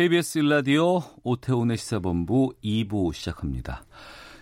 [0.00, 3.84] 네, KBS 일라디오 오태훈의 시사본부 2부 시작합니다.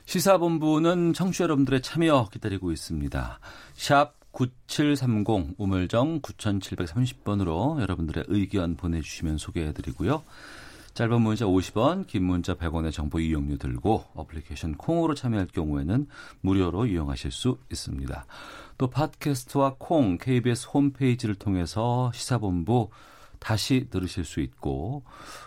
[0.05, 3.41] 시사본부는 청취자 여러분들의 참여 기다리고 있습니다.
[3.75, 10.23] 샵 9730 우물정 9730번으로 여러분들의 의견 보내주시면 소개해드리고요.
[10.95, 16.07] 짧은 문자 50원, 긴 문자 100원의 정보 이용료 들고 어플리케이션 콩으로 참여할 경우에는
[16.43, 18.27] 무료로 이용하실 수 있습니다.
[18.79, 22.91] 또 팟캐스트와 콩, KBS 홈페이지를 통해서 시사본부
[23.39, 25.05] 다시 들으실 수 있고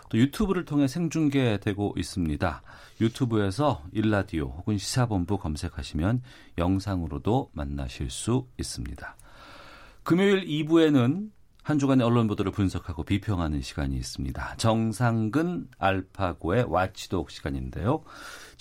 [0.08, 2.62] 또 유튜브를 통해 생중계되고 있습니다.
[3.00, 6.22] 유튜브에서 일라디오 혹은 시사본부 검색하시면
[6.58, 9.16] 영상으로도 만나실 수 있습니다.
[10.02, 11.30] 금요일 2부에는
[11.62, 14.56] 한 주간의 언론 보도를 분석하고 비평하는 시간이 있습니다.
[14.56, 18.02] 정상근 알파고의 와치독 시간인데요.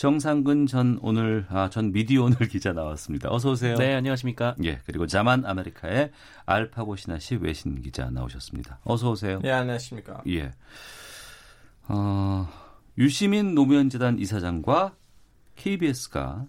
[0.01, 3.29] 정상근 전 오늘 아, 전 미디어 오늘 기자 나왔습니다.
[3.31, 3.75] 어서 오세요.
[3.75, 4.55] 네, 안녕하십니까?
[4.63, 6.09] 예, 그리고 자만 아메리카의
[6.47, 8.79] 알파고 신하씨 외신 기자 나오셨습니다.
[8.83, 9.39] 어서 오세요.
[9.43, 10.23] 예 안녕하십니까.
[10.27, 10.53] 예.
[11.87, 12.49] 어,
[12.97, 14.95] 유시민 노무현 재단 이사장과
[15.55, 16.47] KBS가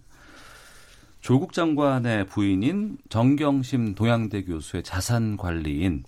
[1.21, 6.05] 조국 장관의 부인인 정경심 동양대 교수의 자산 관리인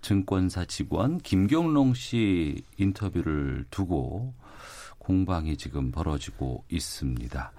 [0.00, 4.32] 증권사 직원 김경롱 씨 인터뷰를 두고
[5.10, 7.50] 공방이 지금 벌어지고 있습니다.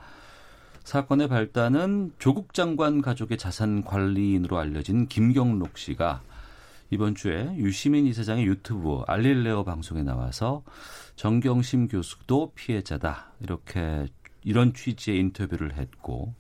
[0.85, 6.21] 사건의 발단은 조국 장관 가족의 자산 관리인으로 알려진 김경록 씨가
[6.91, 10.63] 이번 주에 유시민 이사장의 유튜브 알릴레오 방송에 나와서
[11.17, 14.07] 정경심 교수도 피해자다 이렇게
[14.45, 16.33] 이런 취지의 인터뷰를 했고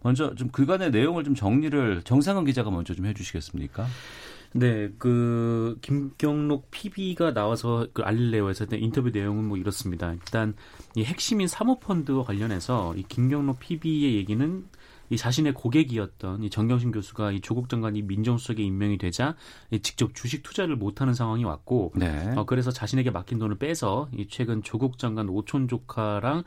[0.00, 3.86] 먼저 좀 그간의 내용을 좀 정리를 정상은 기자가 먼저 좀 해주시겠습니까?
[4.52, 10.12] 네, 그 김경록 PB가 나와서 그 알릴레오에서 했던 인터뷰 내용은 뭐 이렇습니다.
[10.12, 10.54] 일단
[10.96, 14.64] 이 핵심인 사모펀드와 관련해서 이 김경록 PB의 얘기는
[15.10, 19.34] 이 자신의 고객이었던 이 정경심 교수가 이 조국 장관이 민정수석에 임명이 되자
[19.70, 22.32] 이 직접 주식 투자를 못하는 상황이 왔고, 네.
[22.36, 26.44] 어, 그래서 자신에게 맡긴 돈을 빼서 이 최근 조국 장관 오촌 조카랑 어,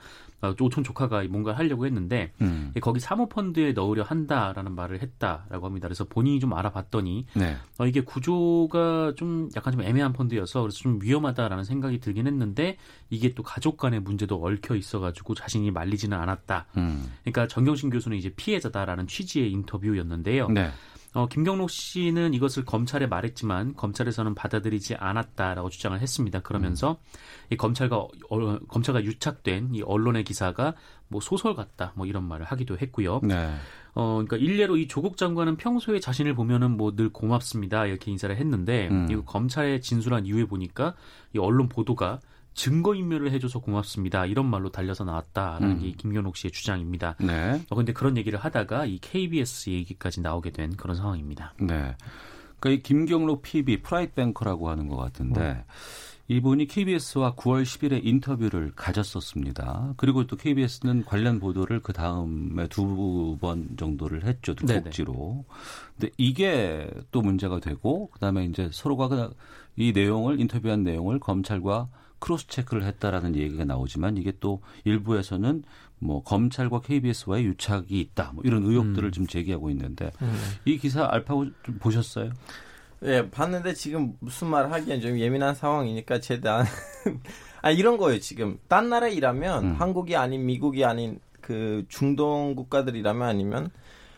[0.49, 2.71] 오촌 조카가 뭔가 하려고 했는데 음.
[2.75, 5.87] 이 거기 사모펀드에 넣으려 한다라는 말을 했다라고 합니다.
[5.87, 7.55] 그래서 본인이 좀 알아봤더니 네.
[7.77, 12.77] 어, 이게 구조가 좀 약간 좀 애매한 펀드여서 그래서 좀 위험하다라는 생각이 들긴 했는데
[13.09, 16.65] 이게 또 가족 간의 문제도 얽혀 있어가지고 자신이 말리지는 않았다.
[16.77, 17.11] 음.
[17.23, 20.49] 그러니까 정경심 교수는 이제 피해자다라는 취지의 인터뷰였는데요.
[20.49, 20.71] 네.
[21.13, 26.39] 어, 김경록 씨는 이것을 검찰에 말했지만 검찰에서는 받아들이지 않았다라고 주장을 했습니다.
[26.41, 26.97] 그러면서
[27.51, 30.73] 이 검찰과 어, 검찰과 유착된 이 언론의 기사가
[31.07, 33.19] 뭐 소설 같다 뭐 이런 말을 하기도 했고요.
[33.23, 33.53] 네.
[33.93, 38.87] 어, 그러니까 일례로 이 조국 장관은 평소에 자신을 보면은 뭐 늘 고맙습니다 이렇게 인사를 했는데
[38.89, 39.07] 음.
[39.09, 40.95] 이 검찰에 진술한 이후에 보니까
[41.35, 42.19] 이 언론 보도가
[42.53, 45.79] 증거 인멸을 해줘서 고맙습니다 이런 말로 달려서 나왔다라는 음.
[45.79, 47.15] 게 김경록 씨의 주장입니다.
[47.19, 47.61] 네.
[47.69, 51.53] 어, 근데 그런 얘기를 하다가 이 KBS 얘기까지 나오게 된 그런 상황입니다.
[51.59, 51.95] 네.
[52.59, 55.65] 그러니까 이 김경록 PB private banker라고 하는 것 같은데
[56.29, 59.93] 이분이 KBS와 9월 10일에 인터뷰를 가졌었습니다.
[59.97, 64.55] 그리고 또 KBS는 관련 보도를 그 다음에 두 번 정도를 했죠.
[64.55, 64.65] 두.
[64.65, 65.43] 꼭지로.
[65.97, 69.09] 근데 이게 또 문제가 되고 그다음에 이제 서로가
[69.75, 71.89] 그이 내용을 인터뷰한 내용을 검찰과
[72.23, 75.63] 크로스 체크를 했다라는 얘기가 나오지만 이게 또 일부에서는
[75.99, 78.31] 뭐 검찰과 KBS와의 유착이 있다.
[78.33, 80.09] 뭐 이런 의혹들을 좀 제기하고 있는데
[80.63, 82.31] 이 기사 알파고 좀 보셨어요?
[83.03, 86.65] 예 봤는데 지금 무슨 말 하기엔 좀 예민한 상황이니까 최대한
[87.61, 89.73] 아 이런 거예요 지금 딴 나라 일하면 음.
[89.73, 93.69] 한국이 아닌 미국이 아닌 그 중동 국가들이라면 아니면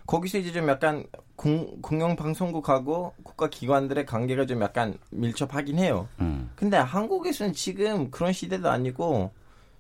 [0.08, 1.06] 거기서 이제 좀 약간
[1.36, 6.08] 공, 공영방송국하고 국가기관들의 관계가 좀 약간 밀접하긴 해요.
[6.20, 6.50] 음.
[6.56, 9.32] 근데 한국에서는 지금 그런 시대도 아니고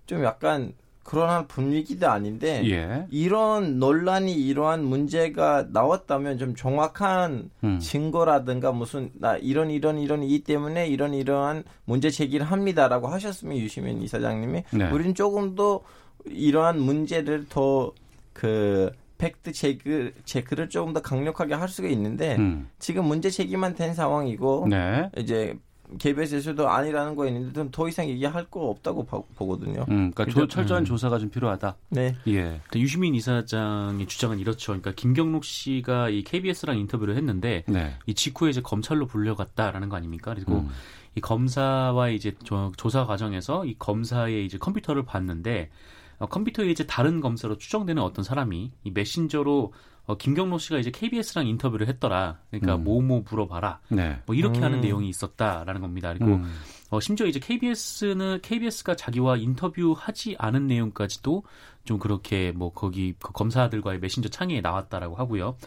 [0.05, 0.73] 좀 약간
[1.05, 3.05] 그런 분위기도 아닌데 예.
[3.11, 7.79] 이런 논란이 이러한 문제가 나왔다면 좀 정확한 음.
[7.79, 14.01] 증거라든가 무슨 나 이런 이런 이런 이기 때문에 이런 이러한 문제 제기를 합니다라고 하셨으면 유시민
[14.01, 14.89] 이사장님이 네.
[14.89, 15.81] 우리는 조금 더
[16.25, 22.69] 이러한 문제를 더그 fact check 체크를 조금 더 강력하게 할 수가 있는데 음.
[22.79, 25.09] 지금 문제 제기만 된 상황이고 네.
[25.17, 25.57] 이제
[25.99, 29.85] KBS에서도 아니라는 거 있는데 좀더 이상 얘기할 거 없다고 봐- 보거든요.
[29.89, 30.85] 음, 그러니까 조, 철저한 음.
[30.85, 31.75] 조사가 좀 필요하다.
[31.89, 32.15] 네.
[32.27, 32.59] 예.
[32.75, 34.71] 유시민 이사장의 주장은 이렇죠.
[34.71, 37.93] 그러니까 김경록 씨가 이 KBS랑 인터뷰를 했는데 네.
[38.07, 40.33] 이 직후에 이제 검찰로 불려갔다라는 거 아닙니까?
[40.33, 40.69] 그리고 음.
[41.13, 45.69] 이 검사와의 이제 조, 조사 과정에서 이 검사의 이제 컴퓨터를 봤는데
[46.17, 49.73] 어, 컴퓨터에 이제 다른 검사로 추정되는 어떤 사람이 이 메신저로
[50.07, 52.37] 어, 김경록 씨가 이제 KBS랑 인터뷰를 했더라.
[52.51, 52.83] 그러니까 음.
[52.83, 53.79] 뭐뭐 물어봐라.
[53.89, 54.21] 네.
[54.25, 54.81] 뭐 이렇게 하는 음.
[54.81, 56.13] 내용이 있었다라는 겁니다.
[56.13, 56.53] 그리고 음.
[56.91, 61.43] 어, 심지어 이제 KBS는 KBS가 자기와 인터뷰하지 않은 내용까지도
[61.85, 65.57] 좀 그렇게 뭐 거기 그 검사들과의 메신저 창에 나왔다라고 하고요.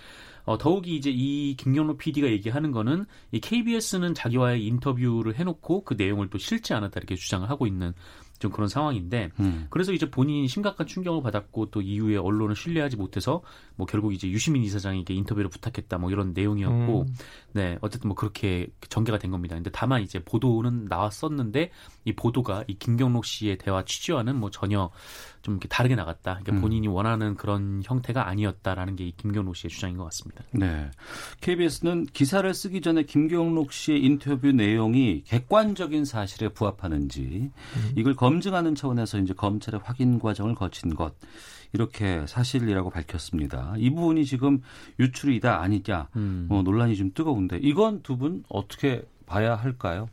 [0.45, 6.31] 어, 더욱이 이제 이 김경록 PD가 얘기하는 거는 이 KBS는 자기와의 인터뷰를 해놓고 그 내용을
[6.31, 7.93] 또 실지 않았다 이렇게 주장을 하고 있는
[8.39, 9.67] 좀 그런 상황인데 음.
[9.71, 13.43] 그래서 이제 본인이 심각한 충격을 받았고 또 이후에 언론을 신뢰하지 못해서
[13.79, 17.15] 뭐 결국 이제 유시민 이사장에게 인터뷰를 부탁했다 뭐 이런 내용이었고 음.
[17.53, 19.57] 네 어쨌든 뭐 그렇게 전개가 된 겁니다.
[19.57, 21.71] 근데 다만 이제 보도는 나왔었는데
[22.05, 24.91] 이 보도가 이 김경록 씨의 대화 취지와는 뭐 전혀
[25.43, 26.35] 좀 이렇게 다르게 나갔다.
[26.35, 26.61] 그러니까 음.
[26.61, 30.45] 본인이 원하는 그런 형태가 아니었다라는 게 이 김경록 씨의 주장인 것 같습니다.
[30.53, 30.91] 네.
[31.41, 37.51] KBS는 기사를 쓰기 전에 김경록 씨의 인터뷰 내용이 객관적인 사실에 부합하는지
[37.97, 41.15] 이걸 검증하는 차원에서 이제 검찰의 확인 과정을 거친 것
[41.73, 43.75] 이렇게 사실이라고 밝혔습니다.
[43.77, 44.61] 이 부분이 지금
[44.99, 46.47] 유출이다 아니냐 음.
[46.51, 50.09] 어, 논란이 좀 뜨거운데 이건 두 분 어떻게 봐야 할까요?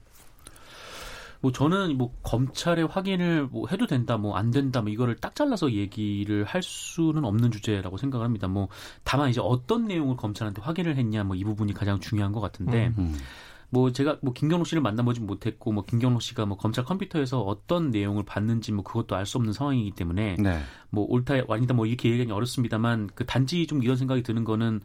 [1.41, 5.71] 뭐 저는 뭐 검찰의 확인을 뭐 해도 된다, 뭐 안 된다, 뭐 이거를 딱 잘라서
[5.71, 8.47] 얘기를 할 수는 없는 주제라고 생각을 합니다.
[8.47, 8.67] 뭐
[9.03, 12.91] 다만 이제 어떤 내용을 검찰한테 확인을 했냐, 뭐 이 부분이 가장 중요한 것 같은데.
[12.97, 13.15] 음.
[13.69, 18.23] 뭐 제가 뭐 김경록 씨를 만나보지 못했고 뭐 김경록 씨가 뭐 검찰 컴퓨터에서 어떤 내용을
[18.23, 20.59] 봤는지 뭐 그것도 알 수 없는 상황이기 때문에 네.
[20.91, 24.81] 뭐 옳다 아니다 뭐 이렇게 얘기하기 어렵습니다만 그 단지 좀 이런 생각이 드는 거는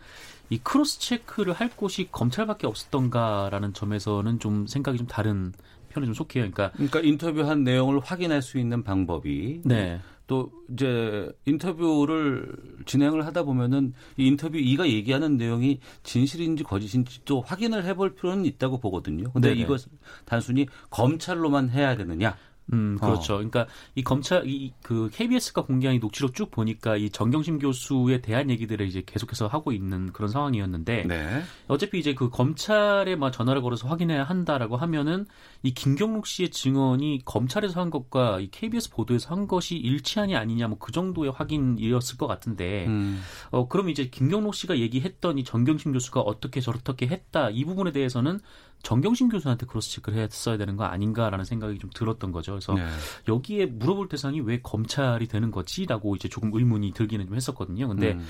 [0.49, 5.53] 이 cross check를 할 곳이 검찰밖에 없었던가라는 점에서는 좀 생각이 좀 다른
[5.91, 6.51] 편에 좀 속해요.
[6.51, 10.01] 그러니까 그러니까 인터뷰한 내용을 확인할 수 있는 방법이 네.
[10.31, 12.55] 또 이제 인터뷰를
[12.87, 19.33] 진행을 하다 보면은 이 interviewee가 얘기하는 내용이 진실인지 거짓인지 또 확인을 해볼 필요는 있다고 보거든요.
[19.33, 19.63] 근데 네네.
[19.63, 19.89] 이것
[20.25, 22.37] 단순히 검찰로만 해야 되느냐?
[22.73, 23.07] 음, 어.
[23.07, 23.35] 그렇죠.
[23.35, 28.51] 그러니까 이 검찰 이 그 KBS가 공개한 이 녹취록 쭉 보니까 이 정경심 교수에 대한
[28.51, 31.43] 얘기들을 이제 계속해서 하고 있는 그런 상황이었는데 네.
[31.69, 35.27] 어차피 이제 그 검찰에 막 전화를 걸어서 확인해야 한다라고 하면은
[35.63, 40.81] 이 김경록 씨의 증언이 검찰에서 한 것과 이 KBS 보도에서 한 것이 일치하냐 아니냐 뭐
[40.81, 43.21] 그 정도의 확인이었을 것 같은데 음.
[43.51, 48.41] 어 그럼 이제 김경록 씨가 얘기했던 이 정경심 교수가 어떻게 저렇게 했다 이 부분에 대해서는
[48.83, 52.53] 정경심 교수한테 크로스 체크를 했어야 되는 거 아닌가라는 생각이 좀 들었던 거죠.
[52.53, 52.87] 그래서 네.
[53.29, 57.89] 여기에 물어볼 대상이 왜 검찰이 되는 거지라고 이제 조금 의문이 들기는 좀 했었거든요.
[57.89, 58.27] 근데 음.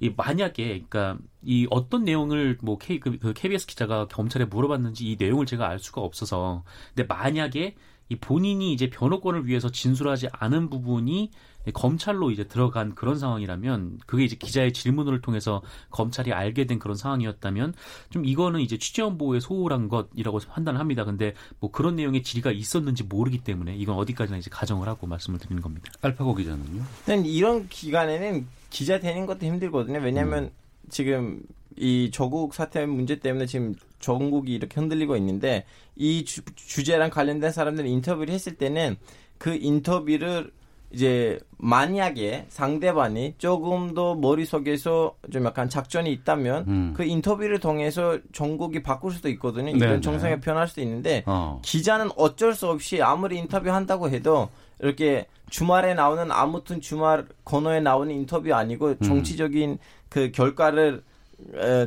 [0.00, 5.16] 이 만약에 그러니까 이 어떤 내용을 뭐 K 그, 그 KBS 기자가 검찰에 물어봤는지 이
[5.18, 6.62] 내용을 제가 알 수가 없어서
[6.94, 7.74] 근데 만약에
[8.08, 11.30] 이 본인이 이제 변호권을 위해서 진술하지 않은 부분이
[11.72, 17.74] 검찰로 이제 들어간 그런 상황이라면 그게 이제 기자의 질문을 통해서 검찰이 알게 된 그런 상황이었다면
[18.10, 21.04] 좀 이거는 이제 취재원 보호에 소홀한 것이라고 판단을 합니다.
[21.04, 25.62] 근데 뭐 그런 내용의 질의가 있었는지 모르기 때문에 이건 어디까지나 이제 가정을 하고 말씀을 드리는
[25.62, 25.90] 겁니다.
[26.00, 26.82] 알파고 기자는요?
[27.06, 29.98] 난 이런 기간에는 기자 되는 것도 힘들거든요.
[30.00, 30.50] 왜냐하면 음.
[30.90, 31.42] 지금
[31.76, 35.64] 이 조국 사태 문제 때문에 지금 전국이 이렇게 흔들리고 있는데
[35.96, 38.96] 이 주, 주제랑 관련된 사람들이 인터뷰를 했을 때는
[39.38, 40.50] 그 인터뷰를
[40.90, 46.94] 이제 만약에 상대방이 조금 더 머릿속에서 좀 약간 작전이 있다면 음.
[46.96, 49.72] 그 인터뷰를 통해서 전국이 바꿀 수도 있거든요.
[49.72, 50.00] 네, 이런 네.
[50.00, 51.60] 정상에 변할 수도 있는데 어.
[51.62, 54.48] 기자는 어쩔 수 없이 아무리 인터뷰 한다고 해도
[54.80, 58.98] 이렇게 주말에 나오는 아무튼 주말 코너에 나오는 인터뷰 아니고 음.
[59.02, 59.78] 정치적인
[60.08, 61.00] 그 결과를 에,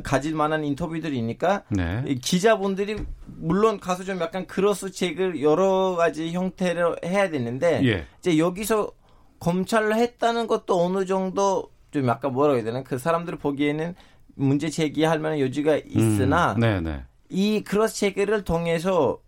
[0.03, 2.03] 가질 만한 인터뷰들이니까 네.
[2.07, 8.05] 이 기자분들이 물론 가서 좀 약간 cross check를 여러 가지 형태로 해야 되는데 예.
[8.19, 8.91] 이제 여기서
[9.39, 13.95] 검찰로 했다는 것도 어느 정도 좀 약간 뭐라고 해야 되나 그 사람들 보기에는
[14.35, 17.03] 문제 제기할 만한 여지가 있으나 음.
[17.29, 19.19] 이 cross check를 통해서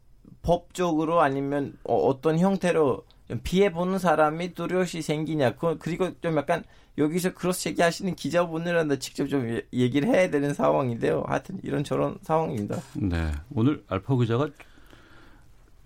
[0.42, 6.64] 법적으로 아니면 어, 떤 형태로 좀 피해 보는 사람이 뚜렷이 생기냐 그- 그리고 좀 약간
[6.98, 11.24] 여기서 cross check 하시는 기자분들한테 직접 좀 예- 얘기를 해야 되는 상황인데요.
[11.28, 12.78] 하여튼 이런 저런 상황입니다.
[12.96, 13.32] 네.
[13.54, 14.48] 오늘 알파고 기자가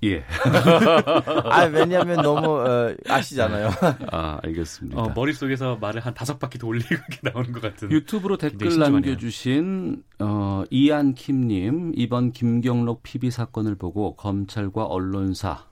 [0.04, 0.24] 예.
[1.50, 3.70] 아 왜냐하면 너무 어, 아시잖아요.
[4.12, 5.02] 아, 알겠습니다.
[5.02, 7.92] 어, 머릿속에서 말을 한 다섯 바퀴 돌리고 이렇게 나오는 것 같은.
[7.92, 8.78] YouTube로 댓글.
[8.78, 15.66] 남겨주신 어, 이안 킴님 이번 김경록 PB 사건을 보고 검찰과 언론사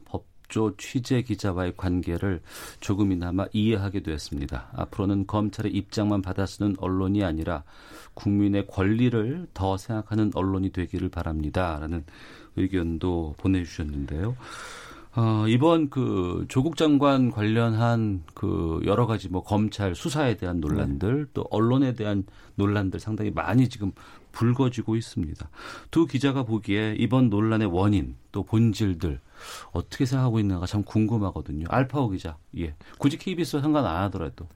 [0.45, 2.41] 법조 취재 기자와의 관계를
[2.79, 4.69] 조금이나마 이해하게 되었습니다.
[4.73, 7.63] 앞으로는 검찰의 입장만 받아쓰는 언론이 아니라
[8.13, 12.05] 국민의 권리를 더 생각하는 언론이 되기를 바랍니다라는
[12.55, 14.35] 의견도 보내주셨는데요.
[15.17, 21.45] 어, 이번 그 조국 장관 관련한 그 여러 가지 뭐 검찰 수사에 대한 논란들 또
[21.51, 22.25] 언론에 대한
[22.55, 23.93] 논란들 상당히 많이 지금
[24.35, 25.49] 불거지고 있습니다.
[25.89, 29.19] 두 기자가 보기에 이번 논란의 원인 또 본질들
[29.71, 31.65] 어떻게 생각하고 있는가 참 궁금하거든요.
[31.69, 34.47] 알파오 기자, 예, 굳이 KBS와 상관 안 하더라도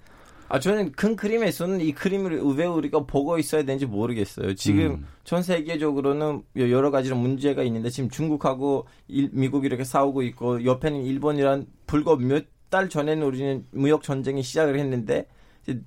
[0.52, 4.56] 아, 저는 큰 그림에서는 이 그림을 왜 우리가 보고 있어야 되는지 모르겠어요.
[4.56, 5.06] 지금 음.
[5.24, 11.68] 전 세계적으로는 여러 가지로 문제가 있는데 지금 중국하고 일, 미국이 이렇게 싸우고 있고 옆에는 일본이란
[11.86, 15.28] 불과 몇 달 전에는 우리는 무역 전쟁이 시작을 했는데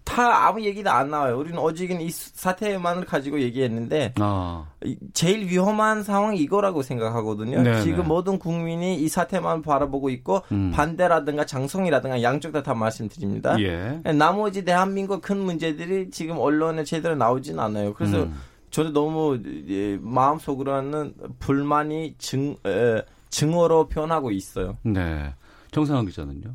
[0.05, 1.39] 다 아무 얘기도 안 나와요.
[1.39, 7.63] 우리는 어지긴 이 사태만을 가지고 얘기했는데 아, 이- 제일 위험한 상황이 이거라고 생각하거든요.
[7.63, 7.83] 네네.
[7.83, 10.71] 지금 모든 국민이 이 사태만 바라보고 있고 음.
[10.75, 13.59] 반대라든가 장성이라든가 양쪽 다 다 말씀드립니다.
[13.61, 17.93] 예, 나머지 대한민국 큰 문제들이 지금 언론에 제대로 나오진 않아요.
[17.95, 18.35] 그래서 음.
[18.71, 24.77] 저도 너무 예, 마음속으로는 불만이 증, 에, 증오로 변하고 있어요.
[24.83, 25.35] 네,
[25.73, 26.55] 정상환 기자는요.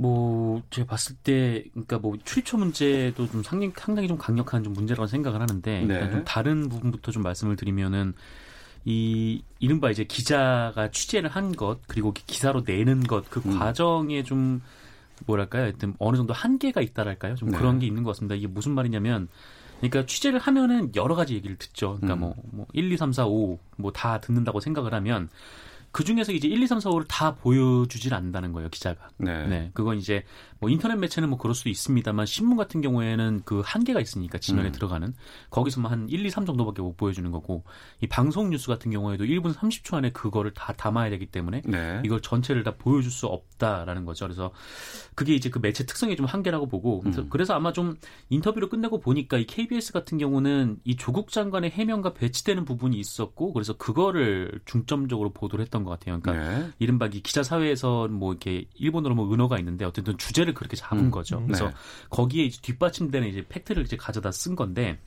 [0.00, 5.08] 뭐 제가 봤을 때 그러니까 뭐 출처 문제도 좀 상당히, 상당히 좀 강력한 좀 문제라고
[5.08, 6.10] 생각을 하는데 네.
[6.12, 8.14] 좀 다른 부분부터 좀 말씀을 드리면은
[8.84, 13.58] 이 이른바 이제 기자가 취재를 한 것 그리고 기- 기사로 내는 것그 음.
[13.58, 14.62] 과정에 좀
[15.26, 17.58] 뭐랄까요, 하여튼 어느 정도 한계가 있다랄까요, 좀 네.
[17.58, 18.36] 그런 게 있는 것 같습니다.
[18.36, 19.26] 이게 무슨 말이냐면
[19.80, 21.96] 그러니까 취재를 하면은 여러 가지 얘기를 듣죠.
[22.00, 22.20] 그러니까 음.
[22.20, 25.28] 뭐, 뭐 1, 2, 3, 4, 5 뭐 다 듣는다고 생각을 하면
[25.98, 29.08] 그 중에서 이제 1, 2, 3, 4, 5를 다 보여주질 않는다는 거예요, 기자가.
[29.16, 30.22] 네, 네, 그건 이제
[30.60, 34.72] 뭐 인터넷 매체는 뭐 그럴 수도 있습니다만 신문 같은 경우에는 그 한계가 있으니까 지면에 음.
[34.72, 35.12] 들어가는
[35.50, 37.64] 거기서만 한 1, 2, 3 정도밖에 못 보여주는 거고
[38.00, 42.20] 이 방송 뉴스 같은 경우에도 1분 30초 안에 그거를 다 담아야 되기 때문에 네, 이걸
[42.20, 44.26] 전체를 다 보여줄 수 없다라는 거죠.
[44.26, 44.52] 그래서
[45.16, 47.28] 그게 이제 그 매체 특성의 좀 한계라고 보고 그래서, 음.
[47.28, 47.96] 그래서 아마 좀
[48.28, 53.76] 인터뷰를 끝내고 보니까 이 KBS 같은 경우는 이 조국 장관의 해명과 배치되는 부분이 있었고 그래서
[53.76, 56.20] 그거를 중점적으로 보도를 했던 것 같아요.
[56.20, 60.76] 그러니까 네, 이른바 이 기자 사회에서 뭐 이렇게 일본어로 뭐 은어가 있는데 어쨌든 주제를 그렇게
[60.76, 61.10] 잡은 음.
[61.10, 61.42] 거죠.
[61.44, 61.74] 그래서 네.
[62.10, 64.98] 거기에 뒷받침되는 이제 팩트를 이제 가져다 쓴 건데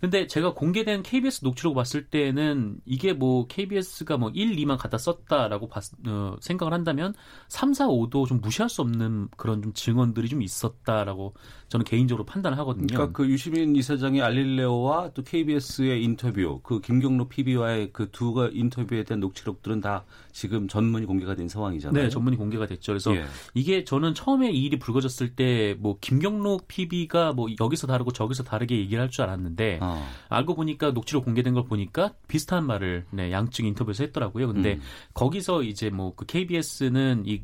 [0.00, 5.68] 근데 제가 공개된 KBS 녹취록 봤을 때는 이게 뭐 KBS가 뭐 1, 2만 갖다 썼다라고
[5.68, 7.14] 봤, 어, 생각을 한다면
[7.48, 11.34] 3, 4, 5도 좀 무시할 수 없는 그런 좀 증언들이 좀 있었다라고
[11.68, 12.86] 저는 개인적으로 판단을 하거든요.
[12.88, 19.80] 그러니까 그 유시민 이사장의 알릴레오와 또 KBS의 인터뷰, 그 김경록 PB와의 그두 인터뷰에 대한 녹취록들은
[19.80, 22.04] 다 지금 전문이 공개가 된 상황이잖아요.
[22.04, 22.92] 네, 전문이 공개가 됐죠.
[22.92, 23.24] 그래서 예.
[23.54, 28.78] 이게 저는 처음에 이 일이 불거졌을 때 뭐 김경록 PB가 뭐 여기서 다르고 저기서 다르게
[28.78, 30.06] 얘기를 할 줄 알았는데 어.
[30.28, 34.48] 알고 보니까 녹취록 공개된 걸 보니까 비슷한 말을 네, 양측 인터뷰에서 했더라고요.
[34.48, 34.80] 근데 음.
[35.14, 37.42] 거기서 이제 뭐 그 KBS는 이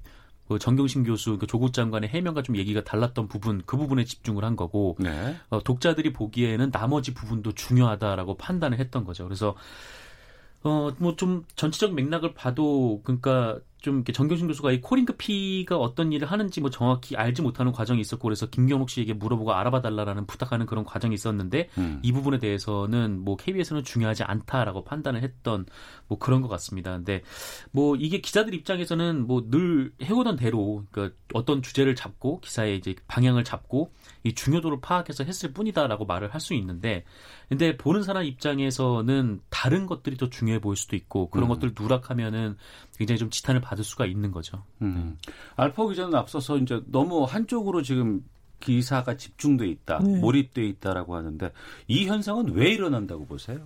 [0.48, 4.54] 그 정경심 교수, 그 조국 장관의 해명과 좀 얘기가 달랐던 부분, 그 부분에 집중을 한
[4.54, 5.34] 거고, 네.
[5.50, 9.24] 어, 독자들이 보기에는 나머지 부분도 중요하다라고 판단을 했던 거죠.
[9.24, 9.56] 그래서
[10.62, 16.12] 어, 뭐 좀 전체적 맥락을 봐도 그러니까 좀 이렇게 정경심 교수가 이 코링크 피가 어떤
[16.12, 20.66] 일을 하는지 뭐 정확히 알지 못하는 과정이 있었고 그래서 김경록 씨에게 물어보고 알아봐 달라라는 부탁하는
[20.66, 22.00] 그런 과정이 있었는데 음.
[22.02, 25.66] 이 부분에 대해서는 뭐 KBS는 중요하지 않다라고 판단을 했던
[26.08, 26.90] 뭐 그런 것 같습니다.
[26.96, 27.22] 근데
[27.70, 33.44] 뭐 이게 기자들 입장에서는 뭐 늘 해오던 대로 그러니까 어떤 주제를 잡고 기사의 이제 방향을
[33.44, 33.92] 잡고
[34.24, 37.04] 이 중요도를 파악해서 했을 뿐이다라고 말을 할 수 있는데
[37.48, 41.54] 근데 보는 사람 입장에서는 다른 것들이 더 중요해 보일 수도 있고 그런 음.
[41.54, 42.56] 것들 누락하면은
[42.98, 44.62] 굉장히 좀 지탄을 받을 수가 있는 거죠.
[44.82, 45.18] 음.
[45.56, 48.24] 알파 기자는 앞서서 이제 너무 한쪽으로 지금
[48.60, 50.18] 기사가 집중돼 있다, 네.
[50.18, 51.52] 몰입돼 있다라고 하는데
[51.88, 53.60] 이 현상은 왜 일어난다고 보세요?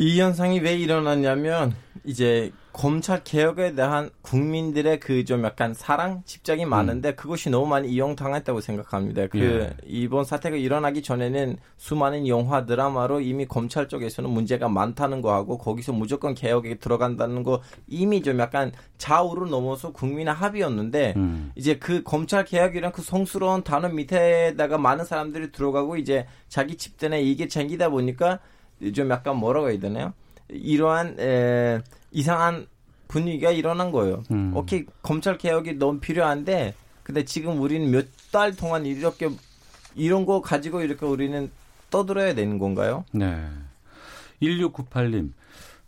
[0.00, 1.74] 이 현상이 왜 일어났냐면
[2.04, 8.60] 이제 검찰 개혁에 대한 국민들의 그 좀 약간 사랑 집착이 많은데 그것이 너무 많이 이용당했다고
[8.60, 9.26] 생각합니다.
[9.26, 9.76] 그 예.
[9.84, 15.92] 이번 사태가 일어나기 전에는 수많은 영화 드라마로 이미 검찰 쪽에서는 문제가 많다는 거 하고 거기서
[15.92, 21.50] 무조건 개혁에 들어간다는 거 이미 좀 약간 좌우를 넘어서 국민의 합의였는데 음.
[21.56, 27.48] 이제 그 검찰 개혁이란 그 성스러운 단어 밑에다가 많은 사람들이 들어가고 이제 자기 집단에 이게
[27.48, 28.38] 챙기다 보니까
[28.94, 30.12] 좀 약간 뭐라고 해야 되나요?
[30.48, 31.80] 이러한 에,
[32.12, 32.66] 이상한
[33.08, 34.22] 분위기가 일어난 거예요.
[34.30, 34.52] 음.
[34.54, 39.30] 오케이 검찰 개혁이 너무 필요한데 근데 지금 우리는 몇 달 동안 이렇게
[39.94, 41.50] 이런 거 가지고 이렇게 우리는
[41.88, 43.06] 떠들어야 되는 건가요?
[43.12, 43.46] 네.
[44.42, 45.32] 1698님.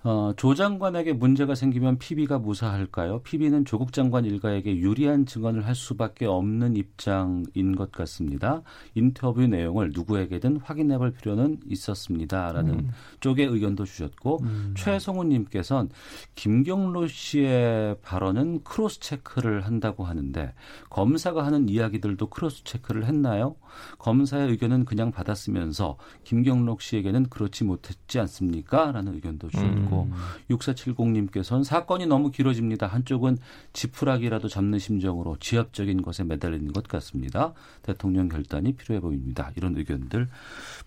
[0.03, 3.21] 어, 조 장관에게 문제가 생기면 PB가 무사할까요?
[3.23, 8.63] PB는 조국 장관 일가에게 유리한 증언을 할 수밖에 없는 입장인 것 같습니다.
[8.95, 12.51] 인터뷰 내용을 누구에게든 확인해 볼 필요는 있었습니다.
[12.53, 12.89] 라는
[13.21, 14.39] 쪽의 의견도 주셨고,
[14.75, 15.91] 최성우님께서는
[16.35, 20.55] 김경로 씨의 발언은 cross check를 한다고 하는데,
[20.89, 23.57] 검사가 하는 이야기들도 cross check를 했나요?
[23.99, 28.93] 검사의 의견은 그냥 받았으면서 김경록 씨에게는 그렇지 못했지 않습니까?
[28.93, 30.15] 라는 의견도 그리고 음.
[30.51, 32.87] 6470님께서는 사건이 너무 길어집니다.
[32.87, 33.39] 한쪽은
[33.73, 37.53] 지푸라기라도 잡는 심정으로 지엽적인 것에 매달리는 것 같습니다.
[37.83, 39.51] 대통령 결단이 필요해 보입니다.
[39.57, 40.29] 이런 의견들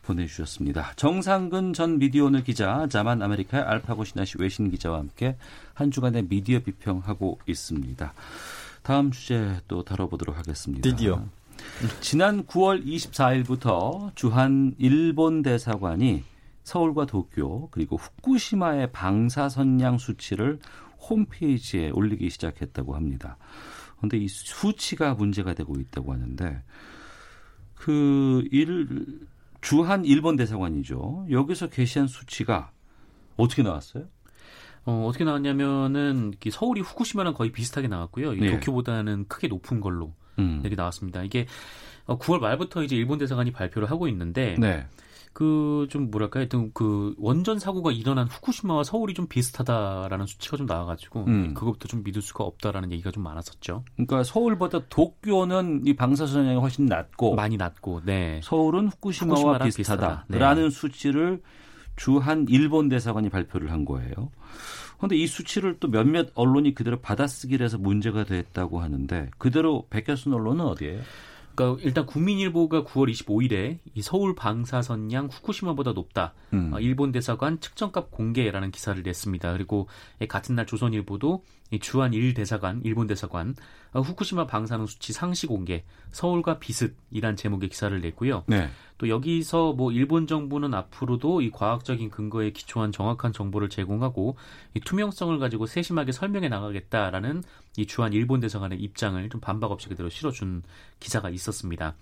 [0.03, 0.93] 보내주셨습니다.
[0.95, 5.37] 정상근 전 미디어오늘 기자, 자만 아메리카의 알파고 신하시 외신 기자와 함께
[5.73, 8.13] 한 주간의 미디어 비평하고 있습니다.
[8.83, 10.89] 다음 주제 또 다뤄보도록 하겠습니다.
[10.89, 11.23] 드디어.
[12.01, 16.23] 지난 9월 24일부터 주한 일본 대사관이
[16.63, 20.59] 서울과 도쿄 그리고 후쿠시마의 방사선량 수치를
[21.09, 23.37] 홈페이지에 올리기 시작했다고 합니다.
[23.97, 26.63] 그런데 이 수치가 문제가 되고 있다고 하는데
[27.75, 29.19] 그 일,
[29.61, 31.27] 주한 일본 대사관이죠.
[31.29, 32.71] 여기서 게시한 수치가
[33.35, 34.05] 어떻게 나왔어요?
[34.85, 38.33] 어, 어떻게 나왔냐면은 이 서울이 후쿠시마랑 거의 비슷하게 나왔고요.
[38.33, 38.51] 이 네.
[38.51, 40.59] 도쿄보다는 크게 높은 걸로 음.
[40.61, 41.23] 이렇게 나왔습니다.
[41.23, 41.45] 이게
[42.05, 44.85] 어, 9월 말부터 이제 일본 대사관이 발표를 하고 있는데 네.
[45.33, 51.53] 그좀 뭐랄까 하여튼 그 원전 사고가 일어난 후쿠시마와 서울이 좀 비슷하다라는 수치가 좀 나와가지고 음.
[51.55, 53.83] 그것부터 좀 믿을 수가 없다라는 얘기가 좀 많았었죠.
[53.95, 58.39] 그러니까 서울보다 도쿄는 이 방사선량이 훨씬 낮고 많이 낮고, 네.
[58.43, 60.55] 서울은 후쿠시마와 비슷하다라는 비슷하다.
[60.55, 60.69] 네.
[60.69, 61.41] 수치를
[61.95, 64.31] 주한 일본 대사관이 발표를 한 거예요.
[65.03, 70.63] 그런데 이 수치를 또 몇몇 언론이 그대로 받아쓰기를 해서 문제가 됐다고 하는데 그대로 베껴쓴 언론은
[70.65, 71.01] 어디예요?
[71.55, 76.33] 그러니까 일단 국민일보가 9월 25일에 이 서울 방사선량 후쿠시마보다 높다.
[76.53, 76.71] 음.
[76.73, 79.51] 어, 일본 대사관 측정값 공개라는 기사를 냈습니다.
[79.51, 79.87] 그리고
[80.21, 83.55] 예, 같은 날 조선일보도 이 주한 일 대사관, 일본 대사관
[83.93, 88.43] 어, 후쿠시마 방사능 수치 상시 공개, 서울과 비슷이란 제목의 기사를 냈고요.
[88.47, 88.69] 네.
[88.97, 94.35] 또 여기서 뭐 일본 정부는 앞으로도 이 과학적인 근거에 기초한 정확한 정보를 제공하고
[94.73, 97.43] 이 투명성을 가지고 세심하게 설명해 나가겠다라는
[97.77, 100.63] 이 주한 일본 대사관의 입장을 좀 반박 없이 그대로 실어준
[100.99, 101.95] 기사가 있었습니다.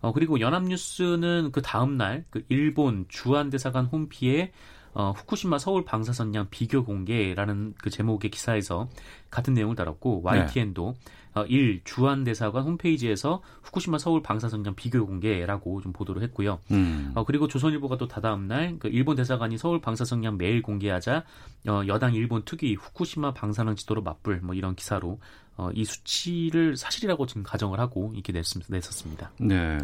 [0.00, 4.52] 어, 그리고 연합뉴스는 그 다음날 그 일본 주한 대사관 홈피에
[4.94, 8.88] 어, 후쿠시마 서울 방사선량 비교 공개라는 그 제목의 기사에서
[9.30, 10.94] 같은 내용을 다뤘고 YTN도 어,
[11.42, 16.60] 일 주한 대사관 홈페이지에서 후쿠시마 서울 방사선량 비교 공개라고 좀 보도를 했고요.
[16.70, 17.10] 음.
[17.14, 21.24] 어, 그리고 조선일보가 또 다다음 날 그 일본 대사관이 서울 방사선량 매일 공개하자
[21.68, 25.18] 어, 여당 일본 특위 후쿠시마 방사능 지도로 맞불 뭐 이런 기사로
[25.56, 29.30] 어, 이 수치를 사실이라고 지금 가정을 하고 이렇게 냈, 냈었습니다.
[29.40, 29.78] 네.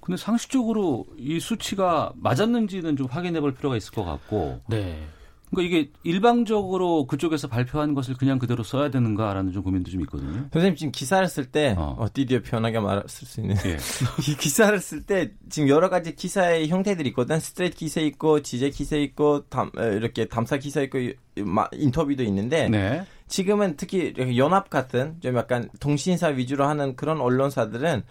[0.00, 5.06] 근데 상식적으로 이 수치가 맞았는지는 좀 확인해 볼 필요가 있을 것 같고 네.
[5.54, 10.48] 그러니까 이게 일방적으로 그쪽에서 발표한 것을 그냥 그대로 써야 되는가라는 좀 고민도 좀 있거든요.
[10.52, 11.96] 선생님 지금 기사를 쓸때 어.
[11.98, 12.06] 어.
[12.12, 13.76] 디디어 편하게 말쓸수 있는 예.
[14.28, 17.40] 이 기사를 쓸 때 지금 여러 가지 기사의 형태들이 있거든.
[17.40, 20.98] 스트레이트 기사 있고 지제 기사 있고 담, 어, 이렇게 담사 기사 있고
[21.72, 23.04] 인터뷰도 있는데 네.
[23.28, 28.02] 지금은 특히 연합 같은 좀 약간 동신사 위주로 하는 그런 언론사들은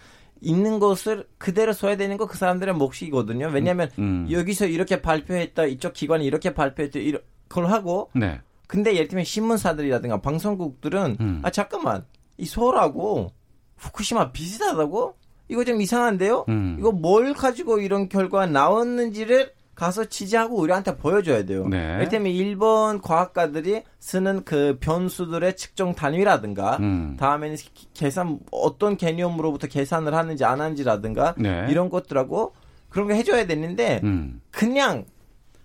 [0.43, 3.49] 있는 것을 그대로 써야 되는 거 그 사람들의 몫이거든요.
[3.53, 4.27] 왜냐하면 음.
[4.29, 8.39] 여기서 이렇게 발표했다, 이쪽 기관이 이렇게 발표했다, 이런 걸 하고 네.
[8.67, 11.39] 근데 예를 들면 신문사들이라든가 방송국들은 음.
[11.43, 12.05] 아 잠깐만
[12.37, 13.31] 이 서울하고
[13.77, 15.15] 후쿠시마 비슷하다고?
[15.49, 16.45] 이거 좀 이상한데요?
[16.49, 16.77] 음.
[16.79, 21.67] 이거 뭘 가지고 이런 결과가 나왔는지를 가서 취재하고 우리한테 보여줘야 돼요.
[21.67, 21.77] 네.
[21.95, 27.17] 예를 들면 일본 과학가들이 쓰는 그 변수들의 측정 단위라든가 음.
[27.19, 31.65] 다음에는 기- 계산 어떤 개념으로부터 계산을 하는지 안 하는지라든가 네.
[31.69, 32.53] 이런 것들하고
[32.89, 34.41] 그런 거 해줘야 되는데 음.
[34.51, 35.05] 그냥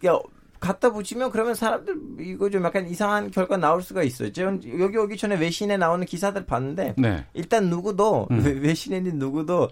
[0.07, 0.19] 야,
[0.59, 4.33] 갖다 붙이면 그러면 사람들 이거 좀 약간 이상한 결과 나올 수가 있어요.
[4.33, 7.27] 제가 여기 오기 전에 외신에 나오는 기사들 봤는데 네.
[7.35, 8.43] 일단 누구도 음.
[8.45, 9.69] 외- 외신에 있는 누구도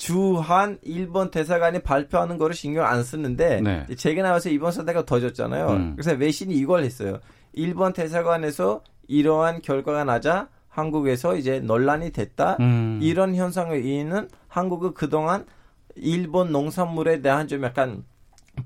[0.00, 3.86] 주한 일본 대사관이 발표하는 거를 신경 안 쓰는데 네.
[3.94, 5.68] 제가 나와서 이번 사태가 터졌잖아요.
[5.68, 5.92] 음.
[5.94, 7.20] 그래서 외신이 이걸 했어요.
[7.52, 12.56] 일본 대사관에서 이러한 결과가 나자 한국에서 이제 논란이 됐다.
[12.60, 12.98] 음.
[13.02, 15.44] 이런 현상을 이유는 한국은 그동안
[15.96, 18.02] 일본 농산물에 대한 좀 약간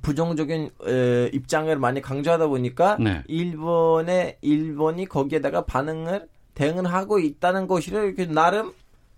[0.02, 3.24] 부정적인 에, 입장을 많이 강조하다 보니까 네.
[3.26, 8.72] 일본의 일본이 거기에다가 반응을 대응을 하고 있다는 것이를 이렇게 나름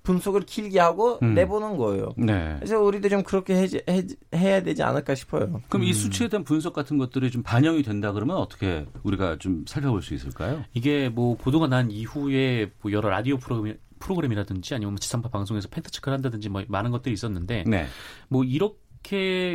[0.07, 1.35] 분석을 길게 하고 음.
[1.35, 2.15] 내보는 거예요.
[2.17, 2.55] 네.
[2.59, 4.03] 그래서 우리도 좀 그렇게 해, 해,
[4.35, 5.61] 해야 되지 않을까 싶어요.
[5.69, 5.89] 그럼 음.
[5.89, 10.15] 이 수치에 대한 분석 같은 것들이 좀 반영이 된다 그러면 어떻게 우리가 좀 살펴볼 수
[10.15, 10.65] 있을까요?
[10.75, 15.91] 이게 뭐 보도가 난 이후에 뭐 여러 라디오 프로그램 프로그램이라든지 아니면 뭐 지상파 방송에서 팩트
[15.91, 17.87] 체크를 한다든지 뭐 많은 것들이 있었는데 네.
[18.29, 18.77] 뭐 이렇게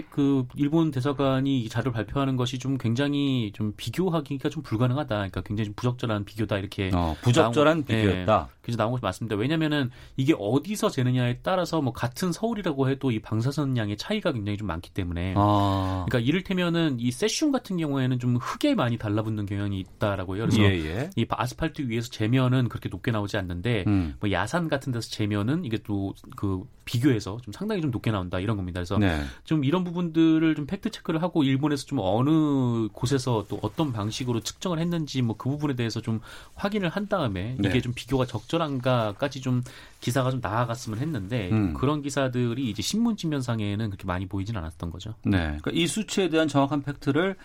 [0.09, 5.15] 그 일본 대사관이 이 자료를 발표하는 것이 좀 굉장히 좀 비교하기가 좀 불가능하다.
[5.15, 8.01] 그러니까 굉장히 좀 부적절한 비교다 이렇게 어, 부적절한 나온- 예.
[8.03, 8.49] 비교였다.
[8.61, 9.35] 그래서 나온 것이 맞습니다.
[9.35, 14.91] 왜냐면은 이게 어디서 재느냐에 따라서 뭐 같은 서울이라고 해도 이 방사선량의 차이가 굉장히 좀 많기
[14.91, 16.05] 때문에 아.
[16.07, 20.41] 그러니까 이를테면은 이 세슘 같은 경우에는 좀 흙에 많이 달라붙는 경향이 있다라고요.
[20.47, 21.09] 그래서 예, 예.
[21.15, 24.15] 이 아스팔트 위에서 재면은 그렇게 높게 나오지 않는데 음.
[24.19, 28.57] 뭐 야산 같은 데서 재면은 이게 또 그 비교해서 좀 상당히 좀 높게 나온다 이런
[28.57, 28.79] 겁니다.
[28.79, 29.21] 그래서 네.
[29.43, 34.79] 좀 이런 부분들을 좀 팩트 체크를 하고 일본에서 좀 어느 곳에서 또 어떤 방식으로 측정을
[34.79, 36.21] 했는지 뭐 그 부분에 대해서 좀
[36.53, 37.81] 확인을 한 다음에 이게 네.
[37.81, 39.63] 좀 비교가 적절한가까지 좀
[39.99, 41.73] 기사가 좀 나아갔으면 했는데 음.
[41.73, 45.15] 그런 기사들이 이제 신문 지면상에는 그렇게 많이 보이진 않았던 거죠.
[45.23, 45.39] 네.
[45.39, 47.37] 그러니까 이 수치에 대한 정확한 팩트를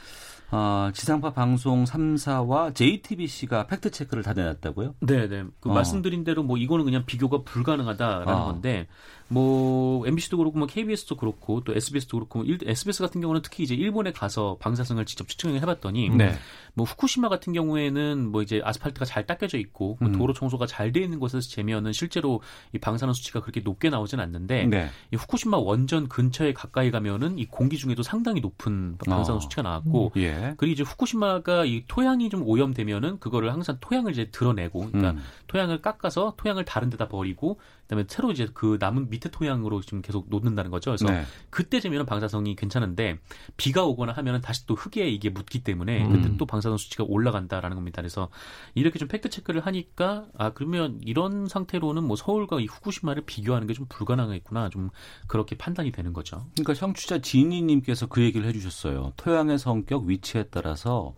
[0.50, 4.94] 어, 지상파 방송 3사와 JTBC가 팩트 체크를 다 내놨다고요?
[5.00, 5.44] 네, 네.
[5.60, 5.72] 그 어.
[5.72, 8.44] 말씀드린 대로 뭐 이거는 그냥 비교가 불가능하다라는 어.
[8.44, 8.86] 건데
[9.28, 13.74] 뭐 MBC도 그렇고 뭐 KBS도 그렇고 또 SBS도 그렇고 일- SBS 같은 경우는 특히 이제
[13.74, 16.34] 일본에 가서 방사성을 직접 측정해 봤더니 네.
[16.74, 20.16] 뭐 후쿠시마 같은 경우에는 뭐 이제 아스팔트가 잘 닦여져 있고 뭐 음.
[20.18, 22.40] 도로 청소가 잘 돼 있는 곳에서 재면은 실제로
[22.72, 24.88] 이 방사능 수치가 그렇게 높게 나오진 않는데 네.
[25.12, 29.40] 이 후쿠시마 원전 근처에 가까이 가면은 이 공기 중에도 상당히 높은 방사능 어.
[29.40, 30.54] 수치가 나왔고 예.
[30.56, 35.18] 그리고 이제 후쿠시마가 이 토양이 좀 오염되면은 그거를 항상 토양을 이제 드러내고 그러니까 음.
[35.48, 40.28] 토양을 깎아서 토양을 다른 데다 버리고 그다음에 새로 이제 그 남은 밑에 토양으로 지금 계속
[40.28, 40.90] 놓는다는 거죠.
[40.90, 41.24] 그래서 네.
[41.50, 43.18] 그때 재면은 방사성이 괜찮은데
[43.56, 46.12] 비가 오거나 하면은 다시 또 흙에 이게 묻기 때문에 음.
[46.12, 48.02] 그때 또 방사성 수치가 올라간다라는 겁니다.
[48.02, 48.28] 그래서
[48.74, 53.76] 이렇게 좀 팩트 체크를 하니까 아 그러면 이런 상태로는 뭐 서울과 이 후쿠시마를 비교하는 게
[53.76, 54.90] 좀 불가능하겠구나 좀
[55.26, 56.46] 그렇게 판단이 되는 거죠.
[56.54, 59.12] 그러니까 청취자 지니님께서 그 얘기를 해주셨어요.
[59.16, 61.14] 토양의 성격, 위치에 따라서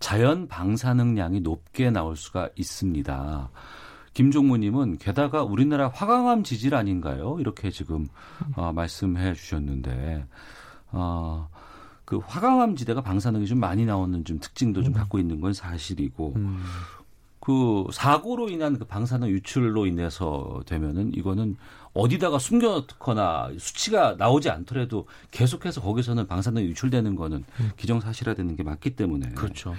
[0.00, 3.50] 자연 방사능량이 높게 나올 수가 있습니다.
[4.14, 7.36] 김종무님은 게다가 우리나라 화강암 지질 아닌가요?
[7.40, 8.08] 이렇게 지금
[8.56, 10.26] 어, 말씀해 주셨는데
[10.92, 11.48] 어,
[12.04, 16.34] 그 화강암 지대가 방사능이 좀 많이 나오는 좀 특징도 좀 갖고 있는 건 사실이고
[17.40, 21.56] 그 사고로 인한 그 방사능 유출로 인해서 되면은 이거는
[21.94, 27.44] 어디다가 숨겨놓거나 수치가 나오지 않더라도 계속해서 거기서는 방사능이 유출되는 거는
[27.76, 29.30] 기정사실화되는 게 맞기 때문에.
[29.30, 29.74] 그렇죠.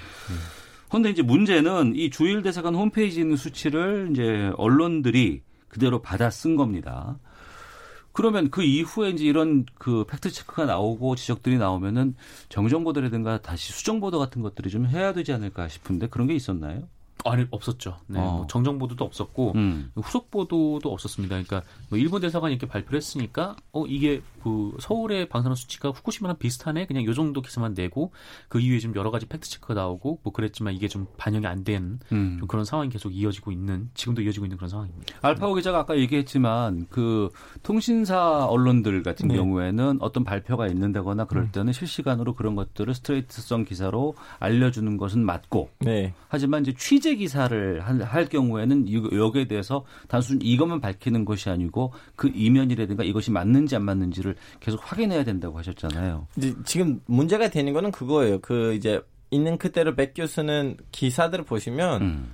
[0.92, 7.18] 그런데 이제 문제는 이 주일 대사관 홈페이지에 있는 수치를 이제 언론들이 그대로 받아 쓴 겁니다.
[8.12, 12.16] 그러면 그 이후에 이제 이런 그 fact check가 나오고 지적들이 나오면은
[12.50, 16.82] 정정 보도라든가 다시 수정 보도 같은 것들이 좀 해야 되지 않을까 싶은데 그런 게 있었나요?
[17.26, 17.98] 아니 없었죠.
[18.08, 18.38] 네, 어.
[18.38, 19.92] 뭐 정정 보도도 없었고 음.
[19.96, 21.36] 후속 보도도 없었습니다.
[21.36, 26.88] 그러니까 뭐 일본 대사관이 이렇게 발표를 했으니까 어 이게 그 서울의 방사능 수치가 후쿠시마랑 비슷하네.
[26.88, 28.12] 그냥 요 정도 기사만 내고
[28.48, 32.38] 그 이후에 좀 여러 가지 fact check가 나오고 뭐 그랬지만 이게 좀 반영이 안된 음.
[32.40, 35.16] 좀 그런 상황이 계속 이어지고 있는 지금도 이어지고 있는 그런 상황입니다.
[35.22, 37.30] 알파고 기자가 아까 얘기했지만 그
[37.62, 39.36] 통신사 언론들 같은 네.
[39.36, 46.14] 경우에는 어떤 발표가 있는다거나 그럴 때는 실시간으로 그런 것들을 스트레이트성 기사로 알려주는 것은 맞고 네.
[46.28, 51.92] 하지만 이제 취재 기사를 할, 할 경우에는 이- 여기에 대해서 단순 이것만 밝히는 것이 아니고
[52.16, 56.28] 그 이면이라든가 이것이 맞는지 안 맞는지를 계속 확인해야 된다고 하셨잖아요.
[56.64, 58.40] 지금 문제가 되는 거는 그거예요.
[58.40, 62.32] 그 이제 있는 그대로 뺏겨 쓰는 기사들을 보시면 음.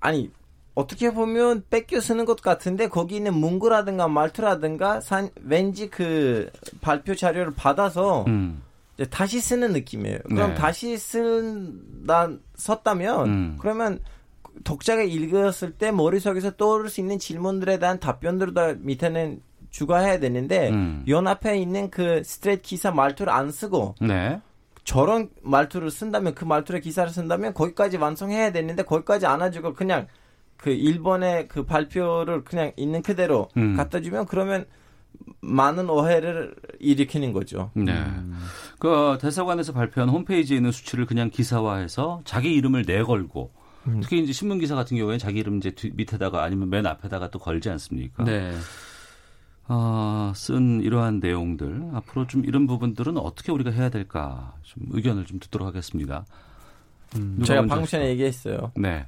[0.00, 0.30] 아니
[0.74, 6.48] 어떻게 보면 뺏겨 쓰는 것 같은데 거기 있는 문구라든가 말투라든가 산, 왠지 그
[6.80, 8.62] 발표 자료를 받아서 음.
[9.10, 10.18] 다시 쓰는 느낌이에요.
[10.28, 10.54] 그럼 네.
[10.54, 13.56] 다시 쓴다 썼다면 음.
[13.60, 14.00] 그러면
[14.64, 21.04] 독자가 읽었을 때 머릿속에서 떠오를 수 있는 질문들에 대한 답변들을 다 밑에는 추가해야 되는데 음.
[21.08, 24.40] 연앞에 있는 그 스트레이트 기사 말투를 안 쓰고 네.
[24.84, 30.06] 저런 말투를 쓴다면 그 말투의 기사를 쓴다면 거기까지 완성해야 되는데 거기까지 안 해주고 그냥
[30.56, 33.76] 그 일본의 그 발표를 그냥 있는 그대로 음.
[33.76, 34.66] 갖다 주면 그러면
[35.40, 37.70] 많은 오해를 일으키는 거죠.
[37.74, 37.92] 네.
[38.78, 43.50] 그 대사관에서 발표한 홈페이지에 있는 수치를 그냥 기사화해서 자기 이름을 내걸고
[44.02, 47.38] 특히 이제 신문 기사 같은 경우에 자기 이름 이제 뒤- 밑에다가 아니면 맨 앞에다가 또
[47.40, 48.22] 걸지 않습니까?
[48.24, 48.52] 네.
[49.66, 55.38] 아, 쓴 이러한 내용들 앞으로 좀 이런 부분들은 어떻게 우리가 해야 될까 좀 의견을 좀
[55.38, 56.24] 듣도록 하겠습니다.
[57.14, 58.08] 누가 제가 방금 전에?
[58.10, 58.72] 얘기했어요.
[58.76, 59.06] 네.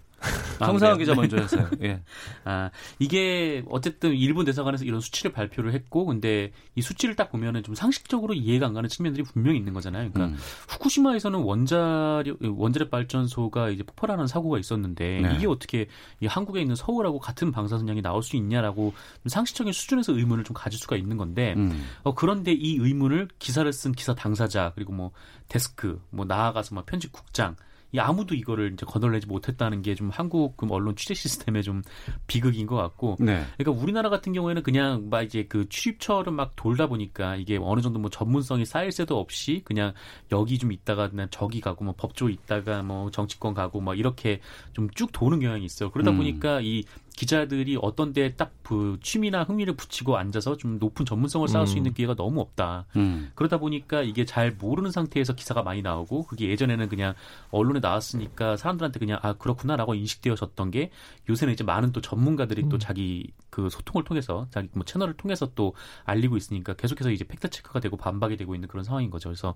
[0.59, 0.99] 아, 정상환 그래요?
[0.99, 1.69] 기자 먼저 하세요.
[1.83, 2.03] 예.
[2.45, 7.75] 아, 이게 어쨌든 일본 대사관에서 이런 수치를 발표를 했고, 근데 이 수치를 딱 보면은 좀
[7.75, 10.11] 상식적으로 이해가 안 가는 측면들이 분명히 있는 거잖아요.
[10.13, 10.41] 그러니까 음.
[10.69, 15.35] 후쿠시마에서는 원자력, 원자력 발전소가 이제 폭발하는 사고가 있었는데, 네.
[15.37, 15.87] 이게 어떻게
[16.21, 20.79] 이 한국에 있는 서울하고 같은 방사선량이 나올 수 있냐라고 좀 상식적인 수준에서 의문을 좀 가질
[20.79, 21.85] 수가 있는 건데, 음.
[22.03, 25.11] 어, 그런데 이 의문을 기사를 쓴 기사 당사자, 그리고 뭐
[25.49, 27.57] 데스크, 뭐 나아가서 막 편집국장,
[27.95, 31.83] 이 아무도 이거를 이제 거덜내지 못했다는 게 좀 한국 그 언론 취재 시스템의 좀
[32.27, 33.45] 비극인 것 같고, 네.
[33.57, 38.01] 그러니까 우리나라 같은 경우에는 그냥 막 이제 그 출입처를 막 돌다 보니까 이게 어느 정도
[38.01, 39.95] 뭐 전문성이 쌓일 새도 없이 그냥
[40.33, 44.41] 여기 좀 있다가 그냥 저기 가고 뭐 법조 있다가 뭐 정치권 가고 막 이렇게
[44.73, 45.91] 좀 쭉 도는 경향이 있어요.
[45.91, 46.19] 그러다 음.
[46.19, 46.85] 보니까 이
[47.17, 51.79] 기자들이 어떤 데에 딱 그 취미나 흥미를 붙이고 앉아서 좀 높은 전문성을 쌓을 수 음.
[51.79, 52.87] 있는 기회가 너무 없다.
[52.97, 53.31] 음.
[53.35, 57.15] 그러다 보니까 이게 잘 모르는 상태에서 기사가 많이 나오고 그게 예전에는 그냥
[57.51, 60.91] 언론에 나왔으니까 사람들한테 그냥 아 그렇구나라고 인식되어졌던 게
[61.29, 65.75] 요새는 이제 많은 또 전문가들이 또 자기 그 소통을 통해서 자기 뭐 채널을 통해서 또
[66.05, 69.29] 알리고 있으니까 계속해서 이제 팩트 체크가 되고 반박이 되고 있는 그런 상황인 거죠.
[69.29, 69.55] 그래서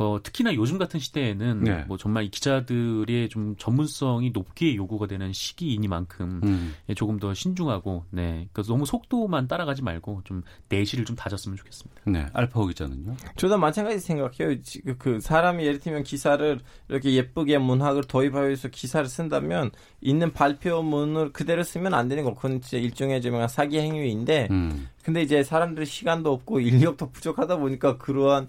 [0.00, 1.84] 어, 특히나 요즘 같은 시대에는 네.
[1.86, 6.74] 뭐 정말 이 기자들의 좀 전문성이 높게 요구가 되는 시기이니만큼 음.
[6.88, 12.00] 예, 조금 더 신중하고 네 그래서 너무 속도만 따라가지 말고 좀 내실을 좀 다졌으면 좋겠습니다.
[12.06, 12.26] 네.
[12.32, 13.14] 알파오 기자는요?
[13.36, 14.62] 저도 마찬가지 생각해요.
[14.62, 16.58] 지금 그 사람이 예를 들면 기사를
[16.88, 22.32] 이렇게 예쁘게 문학을 도입하기 위해서 기사를 쓴다면 있는 발표문을 그대로 쓰면 안 되는 거.
[22.34, 24.88] 그건 진짜 일종의 좀 사기 행위인데 음.
[25.04, 28.48] 근데 이제 사람들이 시간도 없고 인력도 부족하다 보니까 그러한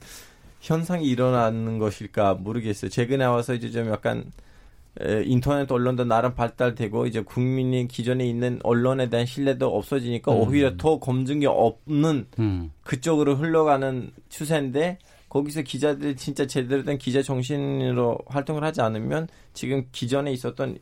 [0.61, 2.89] 현상이 일어나는 것일까 모르겠어요.
[2.89, 4.31] 최근에 와서 이제 좀 약간
[5.01, 10.99] 에, 인터넷 언론도 나름 발달되고 이제 국민이 기존에 있는 언론에 대한 신뢰도 없어지니까 오히려 더
[10.99, 12.71] 검증이 없는 음.
[12.83, 20.31] 그쪽으로 흘러가는 추세인데 거기서 기자들이 진짜 제대로 된 기자 정신으로 활동을 하지 않으면 지금 기존에
[20.33, 20.77] 있었던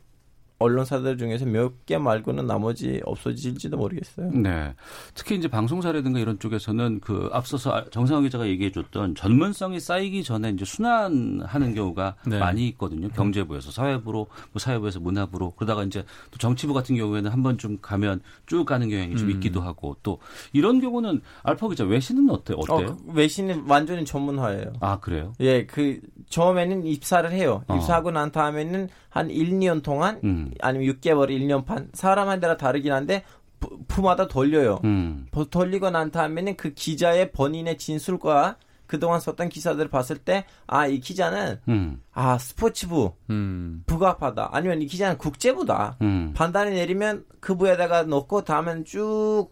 [0.70, 4.30] 언론사들 중에서 몇 개 말고는 나머지 없어질지도 모르겠어요.
[4.32, 4.74] 네.
[5.14, 11.74] 특히 이제 방송사라든가 이런 쪽에서는 그 앞서서 정상훈 기자가 얘기해줬던 전문성이 쌓이기 전에 이제 순환하는
[11.74, 12.38] 경우가 네.
[12.38, 13.08] 많이 있거든요.
[13.08, 18.20] 경제부에서 사회부로, 뭐 사회부에서 문화부로 그러다가 이제 또 정치부 같은 경우에는 한 번 좀 가면
[18.46, 19.30] 쭉 가는 경향이 좀 음.
[19.32, 20.18] 있기도 하고 또
[20.52, 22.54] 이런 경우는 알파 기자 외신은 어때?
[22.56, 22.90] 어때요?
[22.90, 24.74] 어, 그 외신은 완전히 전문화예요.
[24.80, 25.32] 아 그래요?
[25.40, 27.62] 예, 그 처음에는 입사를 해요.
[27.66, 27.74] 어.
[27.76, 30.49] 입사하고 난 다음에는 한 1, 2년 동안 음.
[30.60, 33.24] 아니면 6개월, 1년 반 사람에 따라 다르긴 한데
[33.60, 34.80] 부- 부마다 돌려요.
[34.84, 35.26] 음.
[35.30, 40.98] 버- 돌리고 난 다음에는 그 기자의 본인의 진술과 그동안 썼던 기사들을 봤을 때, 아, 이
[40.98, 42.02] 기자는, 음.
[42.12, 43.84] 아, 스포츠부, 음.
[43.86, 44.48] 부가파다.
[44.52, 45.96] 아니면 이 기자는 국제부다.
[46.02, 46.32] 음.
[46.34, 49.48] 판단을 내리면 그 부에다가 넣고 다음엔 쭉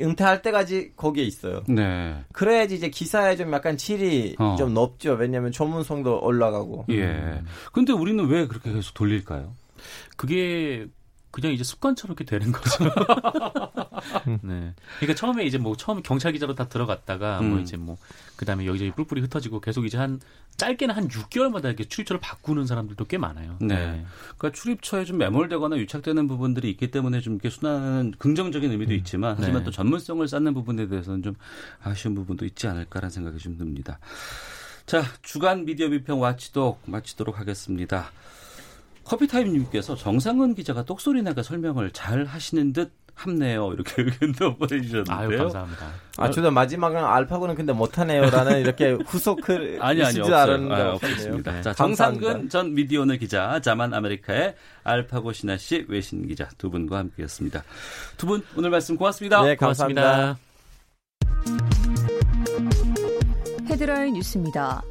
[0.00, 1.62] 은퇴할 때까지 거기에 있어요.
[1.68, 2.16] 네.
[2.32, 4.56] 그래야지 이제 기사에 좀 약간 질이 어.
[4.58, 5.12] 좀 높죠.
[5.12, 6.86] 왜냐면 전문성도 올라가고.
[6.90, 7.42] 예.
[7.72, 9.52] 근데 우리는 왜 그렇게 계속 돌릴까요?
[10.16, 10.88] 그게
[11.34, 12.84] 그냥 이제 습관처럼 이렇게 되는 거죠.
[14.42, 14.72] 네.
[15.00, 17.62] 그러니까 처음에 이제 뭐 처음 경찰 기자로 다 들어갔다가 뭐 음.
[17.62, 17.98] 이제 뭐
[18.36, 20.20] 그다음에 여기저기 뿔뿔이 흩어지고 계속 이제 한
[20.58, 23.56] 짧게는 한 6개월마다 이렇게 출입처를 바꾸는 사람들도 꽤 많아요.
[23.60, 24.06] 네.
[24.38, 29.58] 그러니까 출입처에 좀 매몰되거나 유착되는 부분들이 있기 때문에 좀 이렇게 순환하는 긍정적인 의미도 있지만 하지만
[29.58, 29.64] 네.
[29.64, 31.34] 또 전문성을 쌓는 부분에 대해서는 좀
[31.82, 33.98] 아쉬운 부분도 있지 않을까라는 생각이 좀 듭니다.
[34.86, 38.12] 자, 주간 미디어 비평 와치독 마치도록 하겠습니다.
[39.04, 43.72] 커피타임님께서 정상은 기자가 똑소리 나게 설명을 잘 하시는 듯 합네요.
[43.72, 45.16] 이렇게 의견도 보내주셨는데요.
[45.16, 45.86] 아유 감사합니다.
[46.16, 50.36] 아, 저도 마지막은 알파고는 근데 못하네요라는 이렇게 후속 글 아니 아니 없어요.
[50.36, 50.92] 알았는데 아.
[50.94, 51.52] 없습니다.
[51.52, 51.62] 네.
[51.62, 51.72] 자.
[51.74, 57.62] 정상근 전 미디어오늘 기자, 자만 아메리카의 알파고 신하 씨 외신 기자 두 분과 함께했습니다.
[58.16, 59.42] 두 분 오늘 말씀 고맙습니다.
[59.44, 60.36] 네, 감사합니다.
[63.70, 64.82] 헤드라인 뉴스입니다.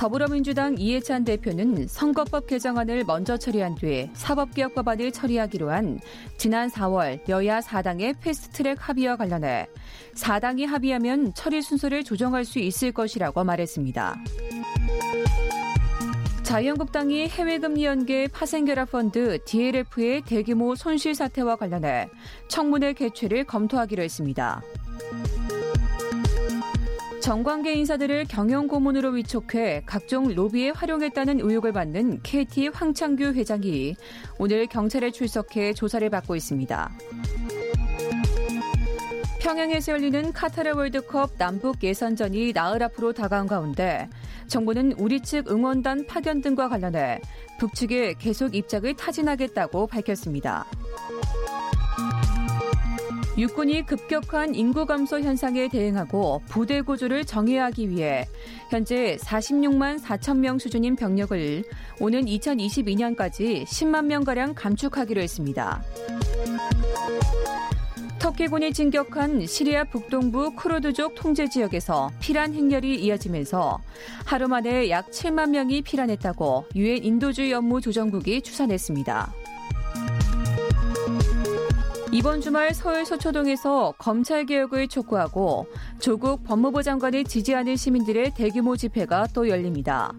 [0.00, 6.00] 더불어민주당 이해찬 대표는 선거법 개정안을 먼저 처리한 뒤에 사법개혁 법안을 처리하기로 한
[6.38, 9.66] 지난 4월 여야 4당의 패스트트랙 합의와 관련해
[10.14, 14.16] 4당이 합의하면 처리 순서를 조정할 수 있을 것이라고 말했습니다.
[16.44, 22.08] 자유한국당이 해외금리 연계 파생결합펀드 DLF의 대규모 손실 사태와 관련해
[22.48, 24.62] 청문회 개최를 검토하기로 했습니다.
[27.20, 33.94] 정관계 인사들을 경영 고문으로 위촉해 각종 로비에 활용했다는 의혹을 받는 KT 황창규 회장이
[34.38, 36.90] 오늘 경찰에 출석해 조사를 받고 있습니다.
[39.40, 44.08] 평양에서 열리는 카타르 월드컵 남북 예선전이 나흘 앞으로 다가온 가운데
[44.48, 47.20] 정부는 우리 측 응원단 파견 등과 관련해
[47.58, 50.64] 북측에 계속 입장을 타진하겠다고 밝혔습니다.
[53.38, 58.26] 육군이 급격한 인구 감소 현상에 대응하고 부대 구조를 정의하기 위해
[58.70, 61.64] 현재 46만 4천 명 수준인 병력을
[62.00, 65.82] 오는 2022년까지 10만 명가량 감축하기로 했습니다.
[68.18, 73.80] 터키군이 진격한 시리아 북동부 쿠르드족 통제 지역에서 피란 행렬이 이어지면서
[74.26, 79.32] 하루 만에 약 7만 명이 피란했다고 유엔 인도주의 업무 조정국이 추산했습니다.
[82.12, 85.68] 이번 주말 서울 서초동에서 검찰 개혁을 촉구하고
[86.00, 90.12] 조국 법무부 장관을 지지하는 시민들의 대규모 집회가 또 열립니다.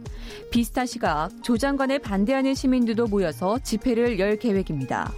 [0.52, 5.12] 비슷한 시각 조 장관에 반대하는 시민들도 모여서 집회를 열 계획입니다.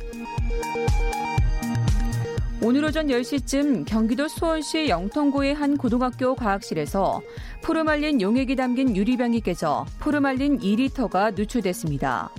[2.66, 7.22] 오늘 오전 10시쯤 경기도 수원시 영통구의 한 고등학교 과학실에서
[7.64, 12.30] 포르말린 용액이 담긴 유리병이 깨져 포르말린 2리터가 누출됐습니다.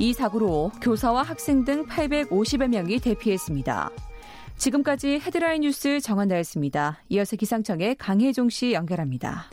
[0.00, 3.90] 이 사고로 교사와 학생 등 850여 명이 대피했습니다.
[4.56, 6.98] 지금까지 헤드라인 뉴스 정한나였습니다.
[7.08, 9.44] 이어서 기상청의 강혜종 씨 연결합니다.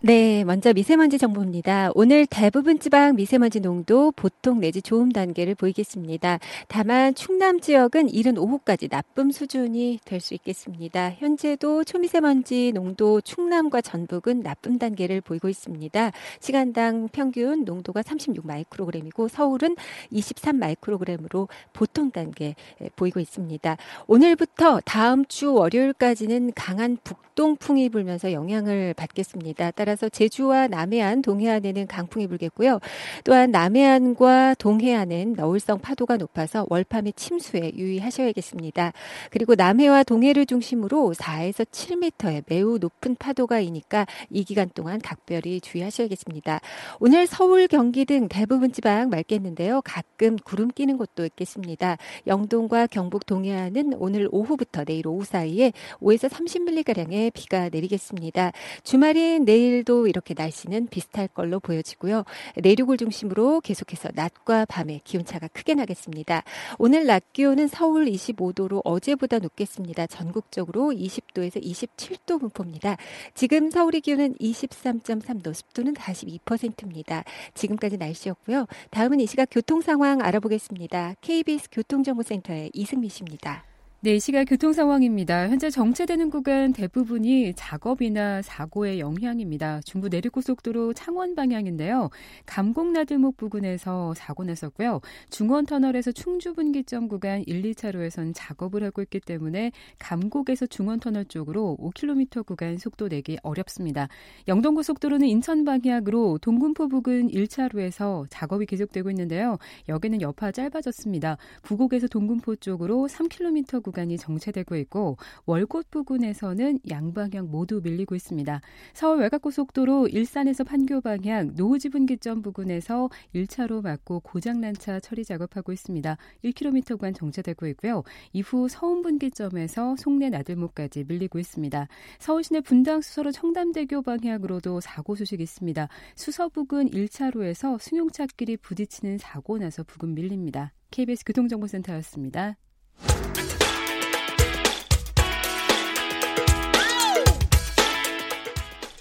[0.00, 1.90] 네, 먼저 미세먼지 정보입니다.
[1.94, 6.38] 오늘 대부분 지방 미세먼지 농도 보통 내지 좋음 단계를 보이겠습니다.
[6.68, 11.12] 다만 충남 지역은 이른 오후까지 나쁨 수준이 될 수 있겠습니다.
[11.12, 16.12] 현재도 초미세먼지 농도 충남과 전북은 나쁨 단계를 보이고 있습니다.
[16.40, 19.76] 시간당 평균 농도가 36 마이크로그램이고 서울은
[20.10, 22.54] 23 마이크로그램으로 보통 단계
[22.96, 23.76] 보이고 있습니다.
[24.06, 29.70] 오늘부터 다음 주 월요일까지는 강한 북동풍이 불면서 영향을 받겠습니다.
[29.94, 32.80] 서 제주와 남해안, 동해안에는 강풍이 불겠고요.
[33.24, 38.92] 또한 남해안과 동해안은 너울성 파도가 높아서 월밤의 침수에 유의하셔야겠습니다.
[39.30, 46.60] 그리고 남해와 동해를 중심으로 4에서 7m의 매우 높은 파도가 이니까 이 기간 동안 각별히 주의하셔야겠습니다.
[46.98, 49.82] 오늘 서울, 경기 등 대부분 지방 맑겠는데요.
[49.84, 51.96] 가끔 구름 끼는 곳도 있겠습니다.
[52.26, 58.52] 영동과 경북 동해안은 오늘 오후부터 내일 오후 사이에 5에서 30mm가량의 비가 내리겠습니다.
[58.82, 62.24] 주말인 내일 내일도 이렇게 날씨는 비슷할 걸로 보여지고요.
[62.56, 66.42] 내륙을 중심으로 계속해서 낮과 밤에 기온차가 크게 나겠습니다.
[66.78, 70.06] 오늘 낮 기온은 서울 25도로 어제보다 높겠습니다.
[70.06, 72.96] 전국적으로 20도에서 27도 분포입니다.
[73.34, 77.24] 지금 서울의 기온은 23.3도, 습도는 42%입니다.
[77.54, 78.66] 지금까지 날씨였고요.
[78.90, 81.14] 다음은 이 시각 교통 상황 알아보겠습니다.
[81.20, 83.75] KBS 교통정보센터의 이승미 씨입니다.
[84.06, 85.48] 네, 이 시각 교통 상황입니다.
[85.48, 89.80] 현재 정체되는 구간 대부분이 작업이나 사고의 영향입니다.
[89.84, 92.10] 중부 내륙고속도로 창원 방향인데요.
[92.46, 95.00] 감곡나들목 부근에서 사고 났었고요.
[95.30, 103.08] 중원터널에서 충주분기점 구간 1, 2차로에선 작업을 하고 있기 때문에 감곡에서 중원터널 쪽으로 5km 구간 속도
[103.08, 104.06] 내기 어렵습니다.
[104.46, 109.58] 영동고속도로는 인천 방향으로 동군포 부근 1차로에서 작업이 계속되고 있는데요.
[109.88, 111.38] 여기는 여파 짧아졌습니다.
[111.62, 118.60] 부곡에서 동군포 쪽으로 3km 구간 구간이 정체되고 있고 월곶 부근에서는 양방향 모두 밀리고 있습니다.
[118.92, 126.16] 서울 외곽고속도로 일산에서 판교 방향 노후지 분기점 부근에서 1차로 막고 고장난 차 처리 작업하고 있습니다.
[126.44, 128.02] 1km 구간 정체되고 있고요.
[128.34, 131.88] 이후 서운 분기점에서 송내 나들목까지 밀리고 있습니다.
[132.18, 135.88] 서울 시내 분당 수서로 청담대교 방향으로도 사고 소식이 있습니다.
[136.14, 140.72] 수서 부근 1차로에서 승용차끼리 부딪히는 사고 나서 부근 밀립니다.
[140.90, 142.56] KBS 교통정보센터였습니다.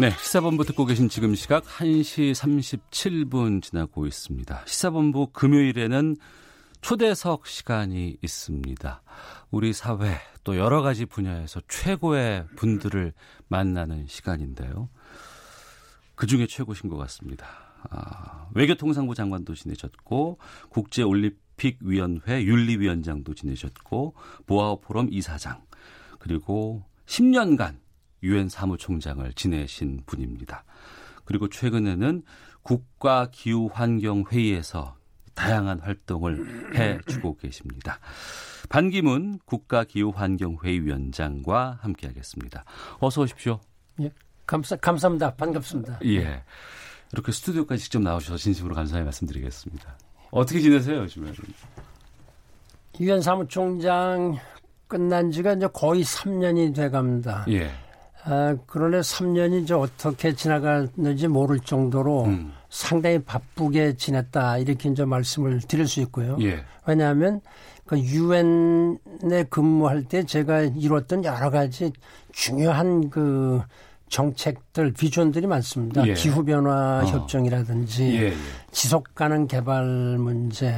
[0.00, 4.62] 네, 시사본부 듣고 계신 지금 시각 1시 37분 지나고 있습니다.
[4.64, 6.16] 시사본부 금요일에는
[6.80, 9.02] 초대석 시간이 있습니다.
[9.50, 13.12] 우리 사회 또 여러 가지 분야에서 최고의 분들을
[13.48, 14.88] 만나는 시간인데요.
[16.14, 17.46] 그 중에 최고신 것 같습니다.
[17.90, 20.38] 아, 외교통상부 장관도 지내셨고
[20.70, 24.14] 국제올림픽위원회 윤리위원장도 지내셨고
[24.46, 25.60] 보아호 포럼 이사장
[26.18, 27.89] 그리고 10년간
[28.22, 30.64] 유엔 사무총장을 지내신 분입니다.
[31.24, 32.22] 그리고 최근에는
[32.62, 34.96] 국가 기후 환경 회의에서
[35.34, 37.98] 다양한 활동을 해주고 계십니다.
[38.68, 42.64] 반기문 국가 기후 환경 회의 위원장과 함께하겠습니다.
[42.98, 43.60] 어서 오십시오.
[44.00, 44.10] 예,
[44.46, 45.34] 감사 감사합니다.
[45.36, 46.00] 반갑습니다.
[46.04, 46.42] 예.
[47.12, 49.96] 이렇게 스튜디오까지 직접 나오셔서 진심으로 감사의 말씀드리겠습니다.
[50.30, 51.32] 어떻게 지내세요, 요즘에?
[53.00, 54.36] 유엔 사무총장
[54.86, 57.44] 끝난 지가 이제 거의 3년이 돼 갑니다.
[57.48, 57.70] 예.
[58.24, 62.52] 아, 그런데 3년이 이제 어떻게 지나갔는지 모를 정도로 음.
[62.68, 66.36] 상당히 바쁘게 지냈다 이렇게 이제 말씀을 드릴 수 있고요.
[66.40, 66.62] 예.
[66.86, 67.40] 왜냐하면
[67.86, 71.92] 그 유엔에 근무할 때 제가 이뤘던 여러 가지
[72.32, 73.60] 중요한 그
[74.08, 76.06] 정책들 비전들이 많습니다.
[76.06, 76.14] 예.
[76.14, 77.04] 기후 변화 어.
[77.04, 78.32] 협정이라든지 예, 예.
[78.70, 79.84] 지속 가능 개발
[80.18, 80.72] 문제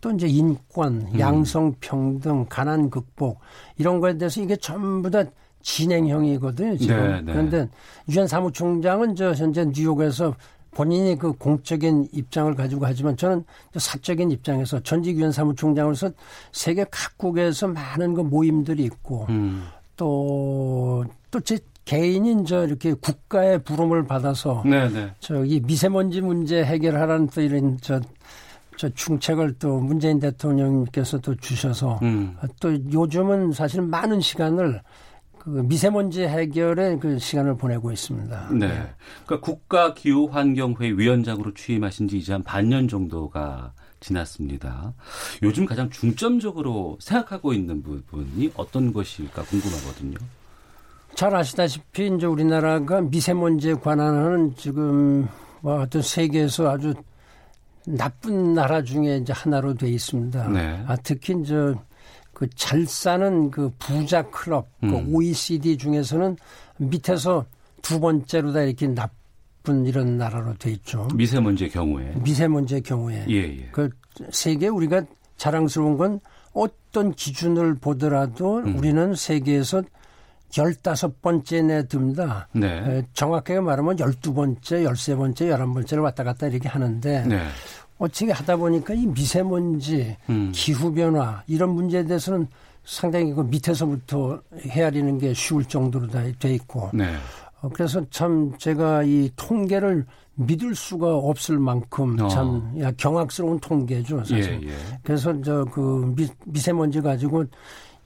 [0.00, 1.20] 또 이제 인권, 음.
[1.20, 3.38] 양성 평등, 가난 극복
[3.78, 5.22] 이런 거에 대해서 이게 전부 다
[5.62, 6.96] 진행형이거든요, 지금.
[6.96, 7.32] 네, 네.
[7.32, 7.68] 그런데
[8.08, 10.34] 유엔 사무총장은 저 현재 뉴욕에서
[10.72, 13.44] 본인이 그 공적인 입장을 가지고 하지만 저는
[13.76, 16.10] 사적인 입장에서 전직 유엔 사무총장으로서
[16.50, 19.66] 세계 각국에서 많은 그 모임들이 있고 음.
[19.96, 25.14] 또또제 개인인 저 이렇게 국가의 부름을 받아서 네네.
[25.20, 28.00] 저이 미세먼지 문제 해결하라는 또 이런 저,
[28.76, 32.36] 저 충책을 또 문재인 대통령께서 또 주셔서 음.
[32.60, 34.80] 또 요즘은 사실 많은 시간을
[35.42, 38.50] 그 미세먼지 해결에 그 시간을 보내고 있습니다.
[38.52, 38.68] 네.
[39.26, 44.94] 그러니까 국가 기후 환경회 위원장으로 취임하신 지 이제 한 반년 정도가 지났습니다.
[45.42, 50.16] 요즘 가장 중점적으로 생각하고 있는 부분이 어떤 것일까 궁금하거든요.
[51.16, 55.26] 잘 아시다시피 이제 우리나라가 미세먼지에 관한 지금
[55.60, 56.94] 뭐 어떤 세계에서 아주
[57.84, 60.48] 나쁜 나라 중에 이제 하나로 돼 있습니다.
[60.50, 60.84] 네.
[60.86, 61.74] 아, 특히 이제
[62.42, 64.90] 그 잘 사는 그 부자 클럽, 그 음.
[64.90, 66.36] 그 OECD 중에서는
[66.78, 67.46] 밑에서
[67.82, 71.06] 두 번째로다 이렇게 나쁜 이런 나라로 돼 있죠.
[71.14, 72.14] 미세먼지의 경우에.
[72.16, 73.26] 미세먼지의 경우에.
[73.28, 73.68] 예, 예.
[73.70, 73.90] 그
[74.32, 75.04] 세계 우리가
[75.36, 76.18] 자랑스러운 건
[76.52, 78.76] 어떤 기준을 보더라도 음.
[78.76, 79.82] 우리는 세계에서
[80.58, 82.48] 열다섯 번째 내 듭니다.
[82.52, 83.06] 네.
[83.14, 87.46] 정확하게 말하면 열두 번째, 열세 번째, 열한 번째를 왔다 갔다 이렇게 하는데 네.
[88.02, 90.50] 어떻게 하다 보니까 이 미세먼지, 음.
[90.52, 92.48] 기후 변화 이런 문제에 대해서는
[92.84, 96.90] 상당히 그 밑에서부터 헤아리는 게 쉬울 정도로 다 돼 있고.
[96.92, 97.14] 네.
[97.60, 102.26] 어, 그래서 참 제가 이 통계를 믿을 수가 없을 만큼 어.
[102.26, 104.60] 참 야, 경악스러운 통계죠, 사실.
[104.64, 104.74] 예, 예.
[105.04, 106.12] 그래서 저 그
[106.46, 107.44] 미세먼지 가지고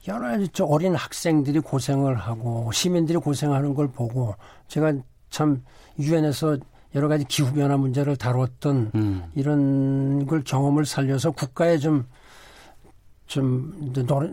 [0.07, 4.35] 여러 가지 저 어린 학생들이 고생을 하고 시민들이 고생하는 걸 보고
[4.67, 4.93] 제가
[5.31, 5.63] 참
[5.97, 6.57] 유엔에서
[6.97, 9.23] 여러 가지 기후 변화 문제를 다뤘던 음.
[9.35, 12.07] 이런 걸 경험을 살려서 국가에 좀좀
[13.27, 14.31] 좀 노래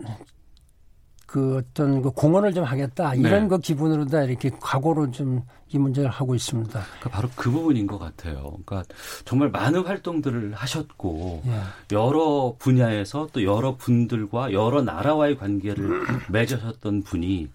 [1.27, 3.47] 그 어떤 그 공헌을 좀 하겠다 이런 네.
[3.47, 5.43] 그 기분으로 다 이렇게 각오로 좀
[5.75, 6.71] 이 문제를 하고 있습니다.
[6.71, 8.57] 그러니까 바로 그 부분인 것 같아요.
[8.65, 8.83] 그러니까
[9.25, 11.61] 정말 많은 활동들을 하셨고 예.
[11.91, 17.49] 여러 분야에서 또 여러 분들과 여러 나라와의 관계를 맺으셨던 분이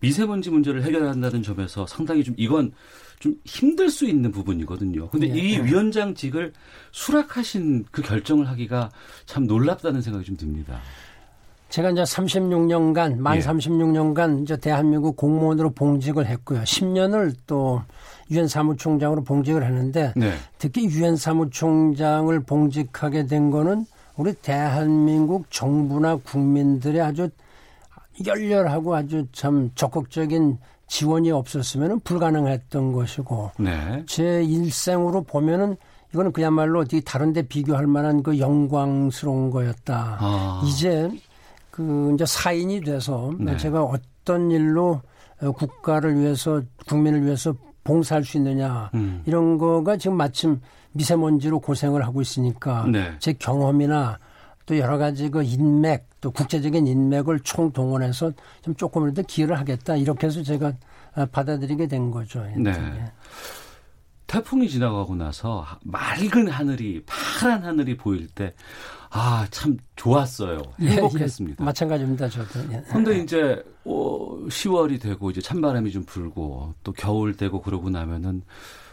[0.00, 2.72] 미세먼지 문제를 해결한다는 점에서 상당히 좀 이건
[3.22, 5.08] 좀 힘들 수 있는 부분이거든요.
[5.10, 5.38] 근데 예.
[5.38, 6.52] 이 위원장직을
[6.90, 8.90] 수락하신 그 결정을 하기가
[9.26, 10.80] 참 놀랍다는 생각이 좀 듭니다.
[11.68, 13.40] 제가 이제 36년간, 만 예.
[13.40, 16.62] 36년간 이제 대한민국 공무원으로 봉직을 했고요.
[16.62, 17.80] 10년을 또
[18.32, 20.32] 유엔 사무총장으로 봉직을 했는데 네.
[20.58, 27.30] 특히 유엔 사무총장을 봉직하게 된 거는 우리 대한민국 정부나 국민들의 아주
[28.26, 30.58] 열렬하고 아주 참 적극적인
[30.92, 34.04] 지원이 없었으면 불가능했던 것이고 네.
[34.06, 35.74] 제 일생으로 보면은
[36.12, 40.18] 이거는 그야말로 어디 다른 데 비교할 만한 그 영광스러운 거였다.
[40.20, 40.62] 아.
[40.66, 41.10] 이제
[41.70, 43.56] 그 이제 사인이 돼서 네.
[43.56, 45.00] 제가 어떤 일로
[45.40, 49.22] 어, 국가를 위해서 국민을 위해서 봉사할 수 있느냐 음.
[49.24, 50.60] 이런 거가 지금 마침
[50.92, 53.12] 미세먼지로 고생을 하고 있으니까 네.
[53.18, 54.18] 제 경험이나
[54.66, 58.32] 또 여러 가지 그 인맥 또 국제적인 인맥을 총동원해서
[58.62, 60.72] 좀 조금이라도 기여를 하겠다 이렇게 해서 제가
[61.14, 62.44] 어, 받아들이게 된 거죠.
[62.56, 62.70] 네.
[62.70, 63.12] 예.
[64.26, 68.54] 태풍이 지나가고 나서 맑은 하늘이 파란 하늘이 보일 때
[69.10, 70.62] 아, 참 좋았어요.
[70.80, 71.56] 행복했습니다.
[71.60, 72.60] 예, 예, 마찬가지입니다, 저도.
[72.72, 72.82] 예.
[72.88, 78.42] 근데 이제 어, 10월이 되고 이제 찬바람이 좀 불고 또 겨울 되고 그러고 나면은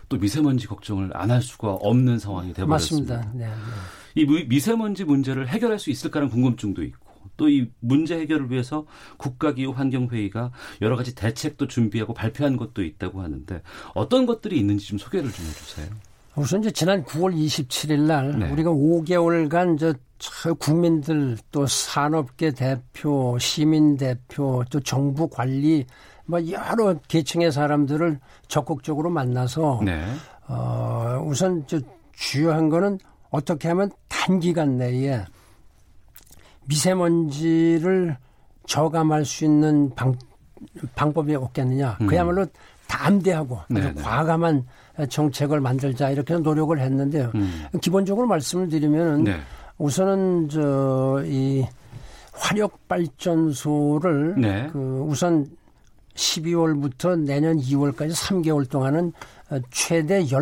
[0.09, 3.15] 또 미세먼지 걱정을 안 할 수가 없는 상황이 되버렸습니다.
[3.17, 3.37] 맞습니다.
[3.37, 4.21] 네, 네.
[4.21, 7.07] 이 미세먼지 문제를 해결할 수 있을까라는 궁금증도 있고
[7.37, 8.85] 또 이 문제 해결을 위해서
[9.17, 10.51] 국가기후 환경회의가
[10.81, 13.61] 여러 가지 대책도 준비하고 발표한 것도 있다고 하는데
[13.93, 15.87] 어떤 것들이 있는지 좀 소개를 좀 해주세요.
[16.35, 18.51] 우선 이제 지난 9월 27일 날 네.
[18.51, 19.77] 우리가 5개월간
[20.19, 25.85] 저 국민들 또 산업계 대표, 시민 대표, 또 정부 관리
[26.29, 30.05] 뭐 여러 계층의 사람들을 적극적으로 만나서 네.
[30.47, 31.79] 어 우선 저
[32.13, 32.99] 주요한 거는
[33.31, 35.25] 어떻게 하면 단기간 내에
[36.67, 38.15] 미세먼지를
[38.67, 40.13] 저감할 수 있는 방,
[40.95, 41.97] 방법이 없겠느냐.
[42.01, 42.07] 음.
[42.07, 42.45] 그야말로
[42.87, 44.65] 담대하고 아주 과감한
[45.09, 47.31] 정책을 만들자 이렇게 노력을 했는데요.
[47.33, 47.65] 음.
[47.81, 49.39] 기본적으로 말씀을 드리면 네.
[49.79, 51.65] 우선은 저 이
[52.39, 54.69] 화력 발전소를 네.
[54.71, 55.45] 그 우선
[56.19, 59.13] 12월부터 내년 2월까지 3개월 동안은
[59.71, 60.37] 최대 14,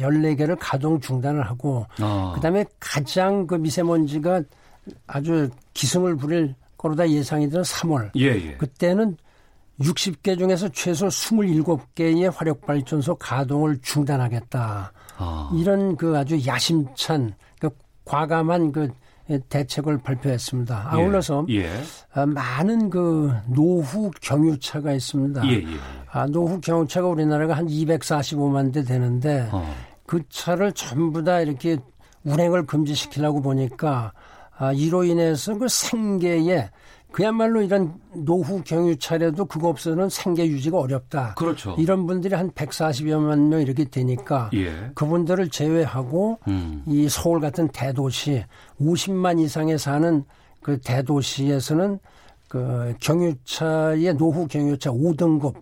[0.00, 2.32] 14개를 가동 중단을 하고 어.
[2.34, 4.42] 그다음에 가장 그 미세먼지가
[5.06, 8.10] 아주 기승을 부릴 거로다 예상이 되는 3월.
[8.16, 8.56] 예, 예.
[8.56, 9.16] 그때는
[9.80, 14.92] 60개 중에서 최소 27개의 화력발전소 가동을 중단하겠다.
[15.18, 15.50] 아.
[15.54, 17.70] 이런 그 아주 야심찬 그
[18.04, 18.88] 과감한 그
[19.38, 20.90] 대책을 발표했습니다.
[20.92, 20.96] 예.
[20.96, 21.64] 아울러서 예.
[21.64, 22.24] 예.
[22.26, 25.46] 많은 그 노후 경유차가 있습니다.
[25.46, 25.66] 예, 예.
[26.10, 29.74] 아, 노후 경유차가 우리나라가 한 245만 대 되는데 어.
[30.06, 31.78] 그 차를 전부 다 이렇게
[32.24, 34.12] 운행을 금지시키려고 보니까
[34.56, 36.70] 아, 이로 인해서 그 생계에
[37.12, 41.34] 그야말로 이런 노후 경유차라도 그거 없어서는 생계 유지가 어렵다.
[41.34, 41.74] 그렇죠.
[41.78, 44.90] 이런 분들이 한 140여만 명 이렇게 되니까 예.
[44.94, 46.84] 그분들을 제외하고 음.
[46.86, 48.44] 이 서울 같은 대도시
[48.80, 50.24] 50만 이상에 사는
[50.62, 51.98] 그 대도시에서는
[52.48, 55.54] 그 경유차의 노후 경유차 5등급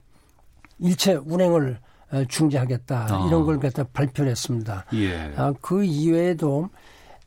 [0.81, 1.79] 일체 운행을
[2.29, 3.27] 중지하겠다 아.
[3.27, 4.85] 이런 걸 갖다 발표를 했습니다.
[4.95, 5.33] 예.
[5.37, 6.69] 아, 그 이외에도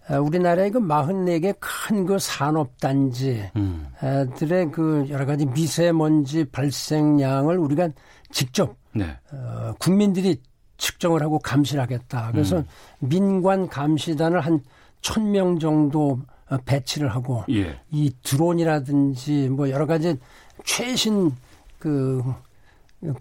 [0.09, 4.71] 우리나라의 그 44개 큰 그 산업단지들의 음.
[4.71, 7.89] 그 여러 가지 미세먼지 발생량을 우리가
[8.31, 9.17] 직접 네.
[9.31, 10.41] 어, 국민들이
[10.77, 12.31] 측정을 하고 감시를 하겠다.
[12.31, 12.65] 그래서 음.
[12.99, 14.61] 민관 감시단을 한
[15.01, 17.79] 1000명 정도 어, 배치를 하고 예.
[17.91, 20.17] 이 드론이라든지 뭐 여러 가지
[20.65, 21.31] 최신
[21.77, 22.23] 그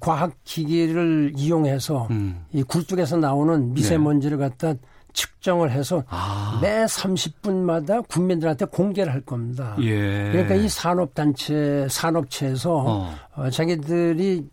[0.00, 2.44] 과학 기기를 이용해서 음.
[2.52, 4.48] 이 굴뚝에서 나오는 미세먼지를 네.
[4.48, 4.74] 갖다
[5.12, 6.58] 측정을 해서 아.
[6.62, 9.76] 매 30분마다 국민들한테 공개를 할 겁니다.
[9.80, 10.30] 예.
[10.32, 13.14] 그러니까 이 산업단체, 산업체에서 어.
[13.36, 14.48] 어, 자기들이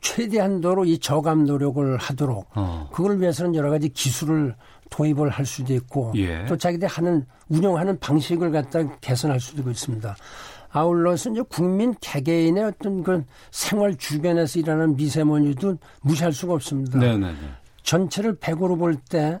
[0.00, 2.88] 최대한도로 이 저감 노력을 하도록 어.
[2.92, 4.54] 그걸 위해서는 여러 가지 기술을
[4.90, 6.44] 도입을 할 수도 있고 예.
[6.46, 10.16] 또 자기들 하는 운영하는 방식을 갖다 개선할 수도 있습니다.
[10.70, 16.98] 아울러서 이제 국민 개개인의 어떤 그 생활 주변에서 일하는 미세먼지도 무시할 수가 없습니다.
[16.98, 17.34] 네네네.
[17.82, 19.38] 전체를 100으로 볼 때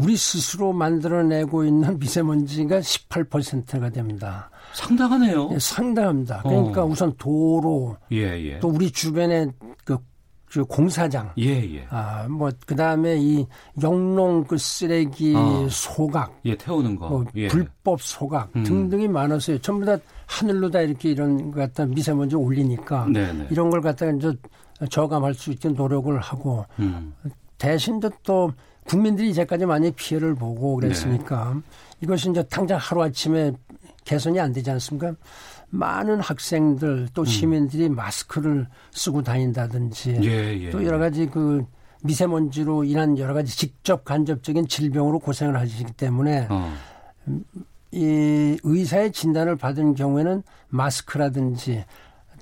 [0.00, 4.50] 우리 스스로 만들어내고 있는 미세먼지가 18%가 됩니다.
[4.72, 5.48] 상당하네요.
[5.50, 6.42] 네, 상당합니다.
[6.42, 6.86] 그러니까 어.
[6.86, 8.58] 우선 도로, 예, 예.
[8.60, 9.48] 또 우리 주변에
[9.84, 9.98] 그,
[10.46, 11.86] 그 공사장, 예, 예.
[11.90, 13.46] 아, 뭐 그 다음에 이
[13.82, 15.66] 영농 그 쓰레기 어.
[15.68, 17.48] 소각, 예, 태우는 거, 뭐 예.
[17.48, 18.62] 불법 소각 음.
[18.62, 19.58] 등등이 많아서요.
[19.58, 19.96] 전부 다
[20.26, 23.32] 하늘로 다 이렇게 이런 것 갖다 미세먼지 올리니까 네네.
[23.32, 23.46] 네.
[23.50, 24.32] 이런 걸 갖다가 이제
[24.88, 27.12] 저감할 수 있게 노력을 하고 음.
[27.58, 28.52] 대신 또
[28.90, 31.60] 국민들이 이제까지 많이 피해를 보고 그랬으니까 네.
[32.00, 33.52] 이것이 이제 당장 하루아침에
[34.04, 35.14] 개선이 안 되지 않습니까?
[35.68, 37.24] 많은 학생들 또 음.
[37.24, 37.94] 시민들이 음.
[37.94, 41.64] 마스크를 쓰고 다닌다든지 예, 예, 또 여러 가지 그
[42.02, 46.72] 미세먼지로 인한 여러 가지 직접 간접적인 질병으로 고생을 하시기 때문에 어.
[47.92, 51.84] 이 의사의 진단을 받은 경우에는 마스크라든지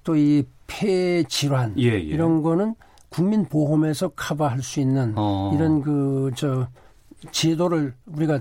[0.02, 1.98] 또 이 폐 질환 예, 예.
[1.98, 2.76] 이런 거는
[3.08, 5.52] 국민 보험에서 커버할 수 있는 어.
[5.54, 6.66] 이런 그 저
[7.32, 8.40] 제도를 우리가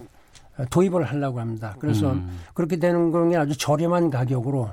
[0.69, 1.75] 도입을 하려고 합니다.
[1.79, 2.39] 그래서 음.
[2.53, 4.71] 그렇게 되는 거는 아주 저렴한 가격으로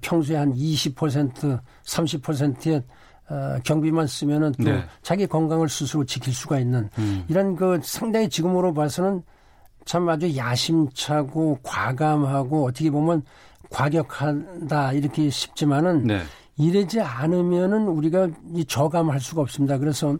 [0.00, 2.82] 평소에 한 20% 30%의
[3.28, 4.84] 어, 경비만 쓰면은 또 네.
[5.00, 7.24] 자기 건강을 스스로 지킬 수가 있는 음.
[7.28, 9.22] 이런 그 상당히 지금으로 봐서는
[9.84, 13.22] 참 아주 야심차고 과감하고 어떻게 보면
[13.70, 16.20] 과격하다 이렇게 싶지만은 네.
[16.62, 19.78] 이러지 않으면은 우리가 이 저감할 수가 없습니다.
[19.78, 20.16] 그래서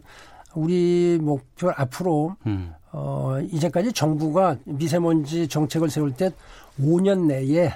[0.53, 2.73] 우리 목표 앞으로 음.
[2.91, 6.31] 어 이제까지 정부가 미세먼지 정책을 세울 때
[6.79, 7.73] 5년 내에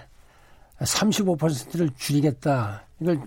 [0.79, 2.83] 35%를 줄이겠다.
[2.99, 3.21] 이걸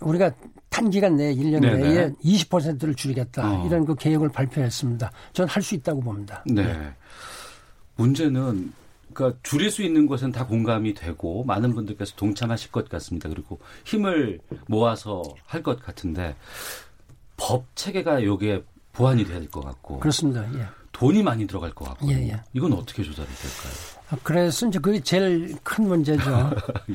[0.00, 0.30] 우리가
[0.68, 1.76] 단기간 내에 1년 네네.
[1.76, 3.62] 내에 20%를 줄이겠다.
[3.62, 3.66] 어.
[3.66, 5.10] 이런 그 계획을 발표했습니다.
[5.32, 6.42] 저는 할수 있다고 봅니다.
[6.46, 6.64] 네.
[6.64, 6.92] 네.
[7.96, 8.72] 문제는
[9.12, 13.28] 그러니까 줄일 수 있는 것은 다 공감이 되고 많은 분들께서 동참하실 것 같습니다.
[13.28, 16.34] 그리고 힘을 모아서 할 것 같은데
[17.36, 20.44] 법 체계가 여기에 보완이 될것 같고 그렇습니다.
[20.58, 20.66] 예.
[20.92, 22.40] 돈이 많이 들어갈 것 같고 예, 예.
[22.52, 23.72] 이건 어떻게 조절이 될까요?
[24.10, 26.20] 아, 그래서 이제 그게 제일 큰 문제죠.
[26.90, 26.94] 예.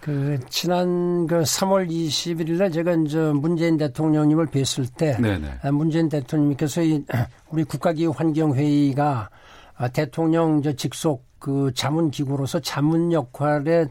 [0.00, 5.60] 그 지난 그 3월 21일에 제가 이제 문재인 대통령님을 뵀을 때 네네.
[5.62, 7.02] 아, 문재인 대통령님께서 이
[7.50, 9.30] 우리 국가기후 환경회의가
[9.76, 13.86] 아, 대통령 저 직속 그 자문 기구로서 자문 역할에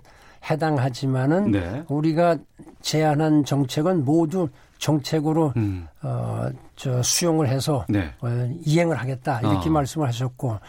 [0.50, 1.84] 해당하지만은 네.
[1.88, 2.38] 우리가
[2.82, 5.88] 제안한 정책은 모두 정책으로 음.
[6.04, 8.14] 어 저 수용을 해서 네.
[8.22, 8.28] 어,
[8.64, 9.72] 이행을 하겠다 이렇게 어.
[9.72, 10.60] 말씀을 하셨고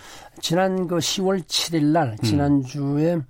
[0.40, 3.24] 지난 그 10월 7일 날 지난 주에 음.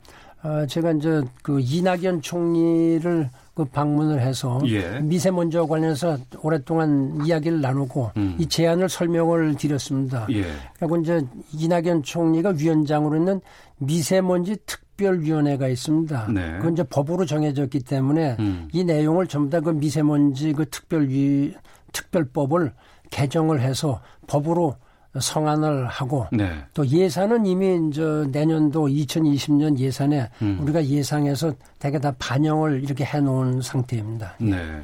[0.44, 3.28] 어 제가 이제 그 이낙연 총리를
[3.58, 5.00] 그 방문을 해서 예.
[5.00, 8.36] 미세먼지와 관련해서 오랫동안 이야기를 나누고 음.
[8.38, 10.28] 이 제안을 설명을 드렸습니다.
[10.30, 10.44] 예.
[10.78, 13.40] 그리고 이제 이낙연 총리가 위원장으로 있는
[13.78, 16.28] 미세먼지 특별위원회가 있습니다.
[16.32, 16.56] 네.
[16.58, 18.68] 그건 이제 법으로 정해졌기 때문에 음.
[18.72, 21.56] 이 내용을 전부 다 그 미세먼지 그 특별위
[21.92, 22.72] 특별법을
[23.10, 24.76] 개정을 해서 법으로
[25.18, 26.64] 성안을 하고 네.
[26.74, 30.58] 또 예산은 이미 이제 내년도 2020년 예산에 음.
[30.62, 34.34] 우리가 예상해서 대개 다 반영을 이렇게 해놓은 상태입니다.
[34.38, 34.82] 네.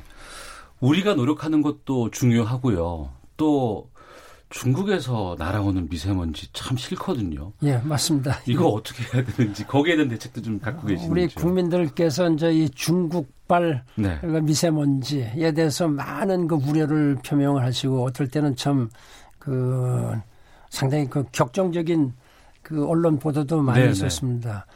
[0.81, 3.11] 우리가 노력하는 것도 중요하고요.
[3.37, 3.89] 또
[4.51, 7.53] 중국에서 날아오는 미세먼지 참 싫거든요.
[7.65, 8.39] 예, 맞습니다.
[8.47, 11.11] 이거 어떻게 해야 되는지 거기에 대한 대책도 좀 갖고 계시는지.
[11.11, 14.21] 우리 국민들께서 이제 이 중국발 네.
[14.23, 18.91] 미세먼지에 대해서 많은 그 우려를 표명을 하시고 어떨 때는 참
[19.45, 20.13] 그
[20.71, 22.15] 상당히 그 격정적인
[22.63, 23.93] 그 언론 보도도 많이 네네.
[23.93, 23.93] 네.
[23.93, 24.67] 있었습니다.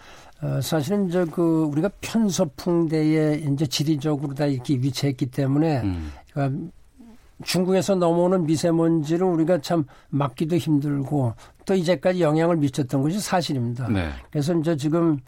[0.42, 6.12] 어, 사실은 이제 그 우리가 편서풍대에 이제 지리적으로 다 이렇게 위치했기 때문에 음.
[6.30, 6.70] 그러니까
[7.42, 13.88] 중국에서 넘어오는 미세먼지를 우리가 참 막기도 힘들고 또 이제까지 영향을 미쳤던 것이 사실입니다.
[13.88, 14.10] 네.
[14.30, 15.18] 그래서 이제 지금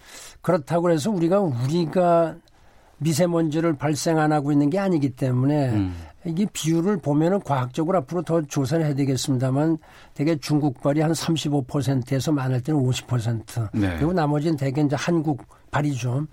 [0.43, 2.36] 그렇다고 해서 우리가 우리가
[3.01, 5.94] 미세먼지를 발생 안 하고 있는 게 아니기 때문에 음.
[6.24, 9.78] 이게 비율을 보면은 과학적으로 앞으로 더 조사를 해야 되겠습니다만
[10.14, 13.96] 대개 중국발이 한 35%에서 많을 때는 50% 네.
[13.96, 16.26] 그리고 나머지는 대개 이제 한국 발이죠.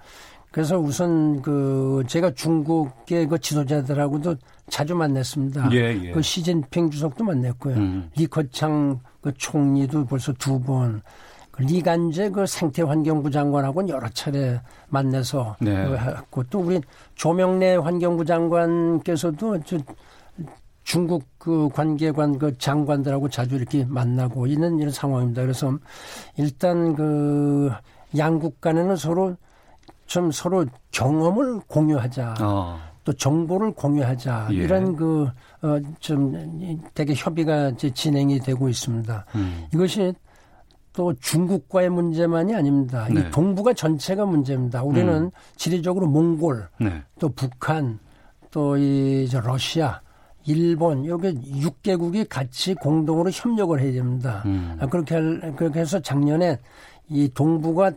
[0.52, 4.36] 그래서 우선 그 제가 중국의 그 지도자들하고도
[4.70, 5.70] 자주 만났습니다.
[5.72, 6.12] 예, 예.
[6.12, 7.76] 그 시진핑 주석도 만났고요.
[7.76, 8.10] 음.
[8.18, 11.02] 리커창 그 총리도 벌써 두 번.
[11.58, 15.76] 그 리간제 그 생태환경부 장관하고는 여러 차례 만나서 네.
[15.76, 16.80] 했고 또 우리
[17.16, 19.78] 조명래 환경부 장관께서도 저
[20.84, 25.42] 중국 그 관계관 그 장관들하고 자주 이렇게 만나고 있는 이런 상황입니다.
[25.42, 25.78] 그래서
[26.38, 27.72] 일단 그
[28.16, 29.36] 양국 간에는 서로
[30.06, 32.36] 좀 서로 경험을 공유하자.
[32.40, 32.80] 어.
[33.04, 34.50] 또 정보를 공유하자.
[34.52, 34.56] 예.
[34.56, 35.30] 이런 그,
[35.62, 39.26] 어, 좀 되게 협의가 이제 진행이 되고 있습니다.
[39.36, 39.66] 음.
[39.74, 40.14] 이것이
[40.98, 43.08] 또 중국과의 문제만이 아닙니다.
[43.08, 43.20] 네.
[43.20, 44.82] 이 동북아 전체가 문제입니다.
[44.82, 45.32] 우리는 음.
[45.56, 47.04] 지리적으로 몽골, 네.
[47.20, 48.00] 또 북한,
[48.50, 50.02] 또이 러시아,
[50.48, 51.28] 일본 여기
[51.62, 54.42] 6개국이 같이 공동으로 협력을 해야 됩니다.
[54.48, 54.76] 음.
[54.80, 56.58] 아, 그렇게 할, 그렇게 해서 작년에
[57.10, 57.92] 이 동북아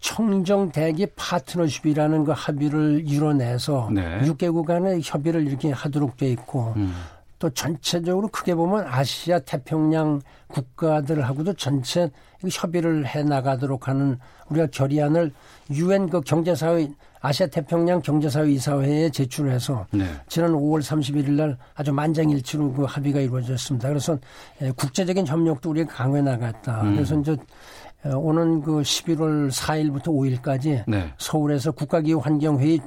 [0.00, 4.22] 청정 대기 파트너십이라는 그 합의를 이뤄내서 네.
[4.22, 6.92] 6개국 간의 협의를 이렇게 하도록 돼 있고 음.
[7.38, 12.10] 또 전체적으로 크게 보면 아시아 태평양 국가들하고도 전체
[12.50, 14.18] 협의를 해 나가도록 하는
[14.48, 15.32] 우리가 결의안을
[15.70, 16.88] 유엔 그 경제사회
[17.20, 20.06] 아시아 태평양 경제사회 이사회에 제출해서 네.
[20.28, 23.88] 지난 5월 31일 날 아주 만장일치로 그 합의가 이루어졌습니다.
[23.88, 24.18] 그래서
[24.62, 26.82] 예, 국제적인 협력도 우리가 강화해 나갔다.
[26.82, 26.94] 음.
[26.94, 27.36] 그래서 이제
[28.04, 31.12] 어, 오는 그 11월 4일부터 5일까지 네.
[31.18, 32.80] 서울에서 국가기후 환경회의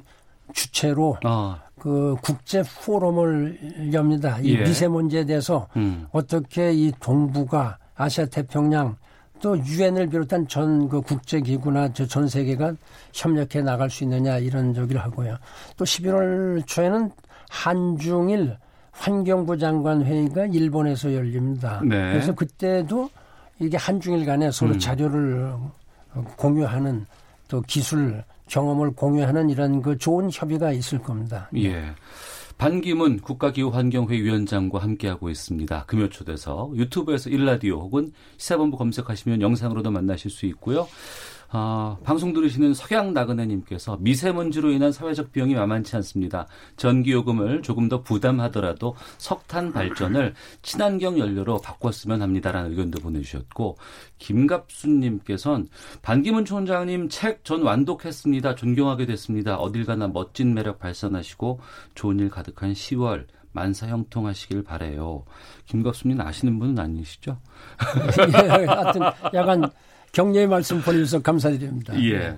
[0.54, 1.60] 주체로 아.
[1.82, 4.38] 그 국제 포럼을 엽니다.
[4.39, 4.61] 이 예.
[4.61, 6.05] 미세먼지에 대해서 음.
[6.11, 8.95] 어떻게 이 동북아, 아시아 태평양
[9.41, 12.73] 또 유엔을 비롯한 전 그 국제 기구나 전 세계가
[13.13, 15.38] 협력해 나갈 수 있느냐 이런 저기를 하고요.
[15.75, 17.09] 또 11월 초에는
[17.49, 18.57] 한중일
[18.91, 21.82] 환경부 장관 회의가 일본에서 열립니다.
[21.84, 22.11] 네.
[22.11, 23.09] 그래서 그때도
[23.57, 24.79] 이게 한중일 간에 서로 음.
[24.79, 25.51] 자료를
[26.38, 27.07] 공유하는
[27.47, 31.49] 또 기술 경험을 공유하는 이런 그 좋은 협의가 있을 겁니다.
[31.56, 31.95] 예.
[32.58, 35.86] 반기문 국가기후환경회 위원장과 함께하고 있습니다.
[35.88, 40.88] 금요 초대서 유튜브에서 일라디오 혹은 시사본부 검색하시면 영상으로도 만나실 수 있고요.
[41.54, 46.47] 아, 방송 들으시는 석양 나그네님께서 미세먼지로 인한 사회적 비용이 만만치 않습니다.
[46.78, 53.78] 전기요금을 조금 더 부담하더라도 석탄 발전을 친환경 연료로 바꿨으면 합니다라는 의견도 보내주셨고
[54.18, 55.68] 김갑순님께서는
[56.02, 58.56] 반기문 총장님 책 전 완독했습니다.
[58.56, 59.58] 존경하게 됐습니다.
[59.58, 61.60] 어딜 가나 멋진 매력 발산하시고
[61.95, 65.26] 좋은 일 가득한 10월 만사 형통하시길 바래요.
[65.66, 67.38] 김갑수님 아시는 분은 아니시죠?
[68.62, 69.02] 예, 하여튼
[69.34, 69.70] 약간
[70.12, 71.99] 격려의 말씀 보내주셔서 감사드립니다.
[72.03, 72.38] 예.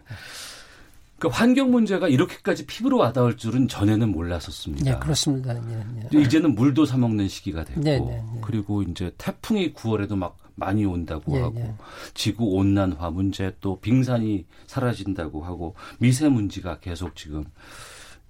[1.23, 4.91] 그 환경 문제가 이렇게까지 피부로 와닿을 줄은 전에는 몰랐었습니다.
[4.91, 5.55] 네, 그렇습니다.
[5.55, 6.21] 예, 예.
[6.21, 8.41] 이제는 물도 사 먹는 시기가 됐고, 네, 네, 네.
[8.41, 11.73] 그리고 이제 태풍이 9월에도 막 많이 온다고 예, 하고, 예.
[12.13, 17.45] 지구 온난화 문제 또 빙산이 사라진다고 하고 미세먼지가 계속 지금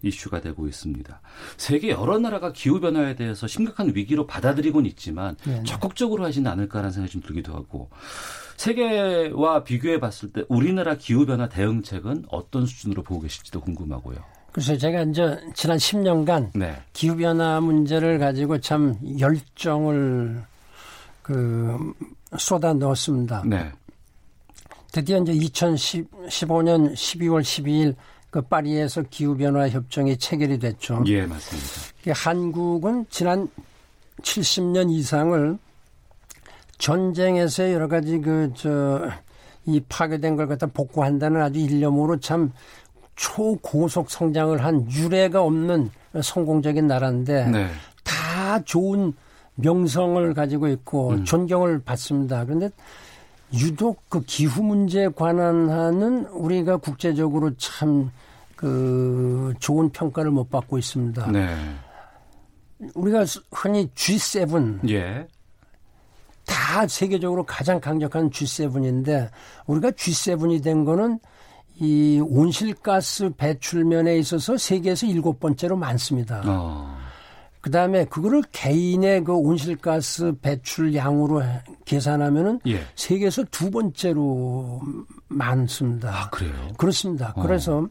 [0.03, 1.19] 이슈가 되고 있습니다.
[1.57, 5.63] 세계 여러 나라가 기후 변화에 대해서 심각한 위기로 받아들이곤 있지만 네, 네.
[5.63, 7.89] 적극적으로 하지는 않을까라는 생각이 좀 들기도 하고
[8.57, 14.17] 세계와 비교해 봤을 때 우리나라 기후 변화 대응책은 어떤 수준으로 보고 계실지도 궁금하고요.
[14.51, 16.79] 그래서 제가 이제 지난 10년간 네.
[16.93, 20.43] 기후 변화 문제를 가지고 참 열정을
[21.23, 21.93] 그
[22.37, 23.43] 쏟아 넣었습니다.
[23.45, 23.71] 네.
[24.91, 27.95] 드디어 이제 2015년 12월 12일
[28.29, 31.03] 그 파리에서 기후 변화 협정이 체결이 됐죠.
[31.07, 32.13] 예, 맞습니다.
[32.13, 33.47] 한국은 지난
[34.21, 35.57] 70년 이상을
[36.83, 39.09] 전쟁에서 여러 가지 그, 저,
[39.65, 42.51] 이 파괴된 걸 갖다 복구한다는 아주 일념으로 참
[43.15, 45.89] 초고속 성장을 한 유례가 없는
[46.21, 47.67] 성공적인 나라인데 네.
[48.03, 49.13] 다 좋은
[49.55, 51.23] 명성을 가지고 있고 음.
[51.23, 52.43] 존경을 받습니다.
[52.45, 52.69] 그런데
[53.53, 58.09] 유독 그 기후 문제에 관한 하는 우리가 국제적으로 참
[58.63, 61.31] 그 좋은 평가를 못 받고 있습니다.
[61.31, 61.53] 네.
[62.95, 65.27] 우리가 흔히 G7 예.
[66.45, 69.29] 다 세계적으로 가장 강력한 G7인데
[69.65, 71.19] 우리가 G7이 된 거는
[71.79, 76.41] 이 온실가스 배출면에 있어서 세계에서 일곱 번째로 많습니다.
[76.45, 76.97] 어.
[77.61, 81.41] 그 다음에 그거를 개인의 그 온실가스 배출량으로
[81.85, 82.81] 계산하면은 예.
[82.95, 84.81] 세계에서 두 번째로
[85.29, 86.09] 많습니다.
[86.09, 86.53] 아, 그래요?
[86.77, 87.33] 그렇습니다.
[87.37, 87.41] 어.
[87.41, 87.87] 그래서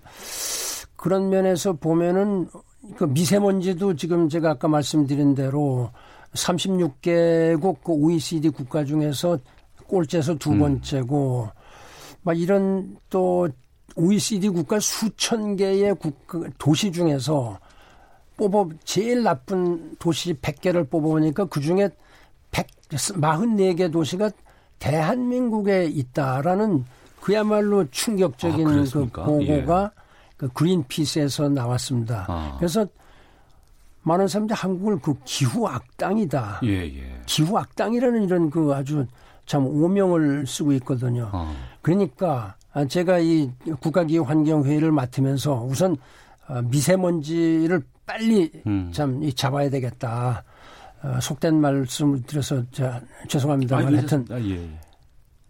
[0.94, 2.48] 그런 면에서 보면은
[2.96, 5.90] 그 미세먼지도 지금 제가 아까 말씀드린 대로
[6.34, 9.38] 36개국 그 OECD 국가 중에서
[9.86, 10.58] 꼴찌에서 두 음.
[10.58, 11.60] 번째고 음.
[12.22, 13.48] 막 이런 또
[13.96, 17.58] OECD 국가 수천 개의 국가, 도시 중에서
[18.36, 21.90] 뽑아 제일 나쁜 도시 100개를 뽑아보니까 그중에
[22.50, 24.30] 144개 도시가
[24.78, 26.84] 대한민국에 있다라는
[27.20, 30.02] 그야말로 충격적인 아, 그 보고가 예.
[30.36, 32.26] 그 그린피스에서 나왔습니다.
[32.28, 32.56] 아.
[32.58, 32.86] 그래서
[34.02, 36.60] 많은 사람들이 한국을 그 기후 악당이다.
[36.64, 37.20] 예, 예.
[37.26, 39.06] 기후 악당이라는 이런 그 아주
[39.46, 41.30] 참 오명을 쓰고 있거든요.
[41.32, 41.54] 아.
[41.82, 42.56] 그러니까
[42.88, 43.50] 제가 이
[43.80, 45.96] 국가기후 환경회의를 맡으면서 우선
[46.48, 48.90] 어, 미세먼지를 빨리 음.
[48.92, 50.44] 참 잡아야 되겠다.
[51.02, 54.68] 어, 속된 말씀을 드려서 저, 죄송합니다만 아, 하여튼 아, 예.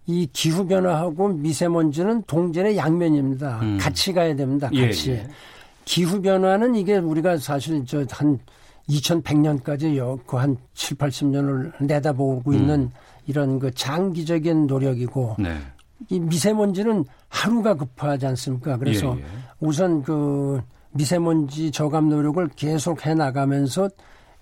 [0.06, 3.60] 이 기후 변화하고 미세먼지는 동전의 양면입니다.
[3.62, 3.78] 음.
[3.78, 4.68] 같이 가야 됩니다.
[4.72, 5.10] 예, 같이.
[5.10, 5.28] 예, 예.
[5.84, 8.38] 기후 변화는 이게 우리가 사실 저 한
[8.88, 12.54] 2100년까지 그한 7, 80년을 내다보고 음.
[12.54, 12.90] 있는
[13.26, 15.56] 이런 그 장기적인 노력이고 네.
[16.08, 18.76] 이 미세먼지는 하루가 급하지 않습니까?
[18.76, 19.24] 그래서 예, 예.
[19.60, 20.60] 우선 그
[20.90, 23.88] 미세먼지 저감 노력을 계속 해 나가면서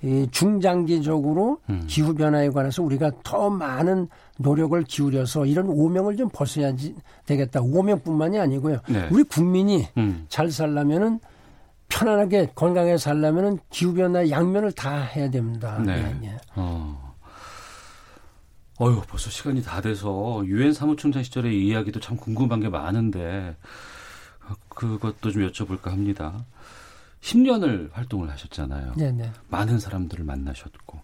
[0.03, 1.85] 이 중장기적으로 음.
[1.87, 6.95] 기후 변화에 관해서 우리가 더 많은 노력을 기울여서 이런 오명을 좀 벗어야지
[7.27, 7.61] 되겠다.
[7.61, 8.79] 오명뿐만이 아니고요.
[8.89, 9.09] 네.
[9.13, 10.25] 우리 국민이 음.
[10.31, 11.21] 잘 살려면은
[11.91, 15.79] 편안하게 건강하게 살려면은 기후 변화 양면을 다 해야 됩니다.
[15.79, 16.03] 네.
[16.03, 16.19] 네.
[16.21, 16.37] 네.
[16.55, 17.11] 어.
[18.79, 23.57] 어휴, 벌써 시간이 다 돼서 유엔 사무총장 시절의 이야기도 참 궁금한 게 많은데
[24.71, 26.47] 그것도 좀 여쭤볼까 합니다.
[27.21, 28.95] 10년을 활동을 하셨잖아요.
[28.95, 29.33] 네네.
[29.49, 31.03] 많은 사람들을 만나셨고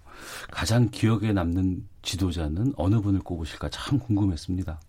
[0.50, 4.80] 가장 기억에 남는 지도자는 어느 분을 꼽으실까 참 궁금했습니다.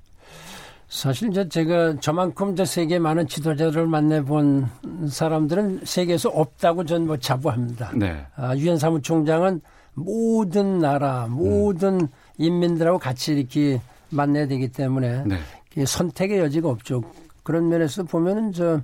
[0.88, 4.68] 사실 이제 제가 저만큼 저 세계 많은 지도자를 만나본
[5.10, 7.92] 사람들은 세계에서 없다고 전 뭐 자부합니다.
[7.96, 8.26] 네.
[8.36, 9.62] 아, 유엔 사무총장은
[9.94, 12.08] 모든 나라, 모든 음.
[12.38, 15.86] 인민들하고 같이 이렇게 만나야 되기 때문에 네.
[15.86, 17.02] 선택의 여지가 없죠.
[17.44, 18.82] 그런 면에서 보면은 저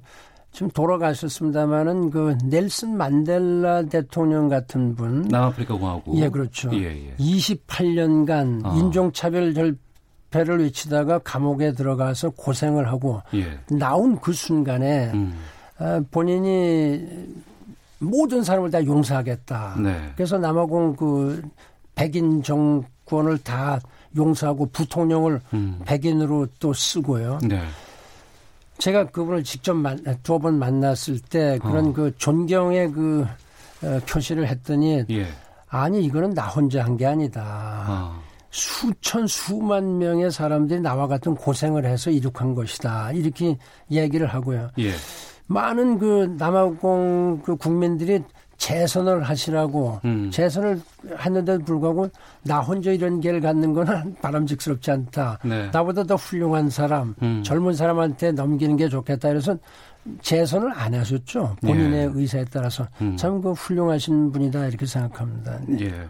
[0.52, 5.24] 지금 돌아가셨습니다마는 그 넬슨 만델라 대통령 같은 분.
[5.24, 6.18] 남아프리카 공화국.
[6.18, 6.70] 예, 그렇죠.
[6.74, 7.16] 예, 예.
[7.18, 8.76] 28년간 아.
[8.78, 9.54] 인종차별
[10.34, 13.58] 절패를 외치다가 감옥에 들어가서 고생을 하고 예.
[13.70, 15.34] 나온 그 순간에 음.
[15.78, 17.08] 아, 본인이
[18.00, 19.76] 모든 사람을 다 용서하겠다.
[19.82, 20.12] 네.
[20.16, 21.42] 그래서 남아공 그
[21.96, 23.80] 백인 정권을 다
[24.16, 25.80] 용서하고 부통령을 음.
[25.86, 27.40] 백인으로 또 쓰고요.
[27.44, 27.62] 네.
[28.80, 29.76] 제가 그분을 직접
[30.24, 31.94] 두 번 만났을 때 그런 어.
[31.94, 33.26] 그 존경의 그
[33.84, 35.28] 어, 표시를 했더니 예.
[35.70, 37.86] 아니 이거는 나 혼자 한 게 아니다.
[37.88, 38.33] 어.
[38.54, 43.12] 수천 수만 명의 사람들이 나와 같은 고생을 해서 이룩한 것이다.
[43.14, 43.58] 이렇게
[43.90, 44.70] 얘기를 하고요.
[44.78, 44.92] 예.
[45.48, 48.22] 많은 그 남아공 그 국민들이
[48.58, 50.30] 재선을 하시라고 음.
[50.32, 50.80] 재선을
[51.18, 52.10] 했는데도 불구하고
[52.44, 55.40] 나 혼자 이런 길을 갖는 거는 바람직스럽지 않다.
[55.44, 55.70] 네.
[55.74, 57.42] 나보다 더 훌륭한 사람, 음.
[57.44, 59.30] 젊은 사람한테 넘기는 게 좋겠다.
[59.30, 59.58] 그래서
[60.22, 61.56] 재선을 안 하셨죠.
[61.62, 62.12] 본인의 예.
[62.14, 63.18] 의사에 따라서 음.
[63.18, 65.60] 참그 훌륭하신 분이다 이렇게 생각합니다.
[65.68, 65.86] 네.
[65.86, 66.08] 예.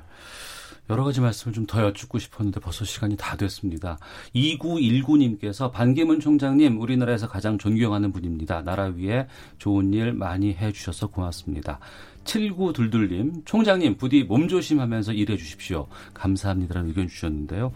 [0.89, 3.97] 여러 가지 말씀을 좀 더 여쭙고 싶었는데 벌써 시간이 다 됐습니다.
[4.35, 8.61] 2919님께서 반기문 총장님 우리나라에서 가장 존경하는 분입니다.
[8.61, 9.27] 나라 위해
[9.57, 11.79] 좋은 일 많이 해주셔서 고맙습니다.
[12.25, 15.87] 7922님, 총장님, 부디 몸조심하면서 일해 주십시오.
[16.13, 17.71] 감사합니다라는 의견 주셨는데요.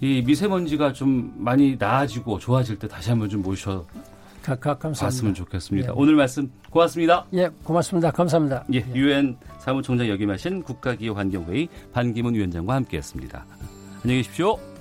[0.00, 3.86] 이 미세먼지가 좀 많이 나아지고 좋아질 때 다시 한번 좀 모셔
[4.44, 5.04] 각각 감사합니다.
[5.06, 5.88] 봤으면 좋겠습니다.
[5.88, 5.92] 예.
[5.96, 7.24] 오늘 말씀 고맙습니다.
[7.32, 8.10] 예, 고맙습니다.
[8.10, 8.64] 감사합니다.
[8.74, 9.58] 예, 유엔 예.
[9.58, 13.46] 사무총장 역임하신 국가기후 환경회의 반기문 위원장과 함께했습니다.
[14.02, 14.73] 안녕히 계십시오.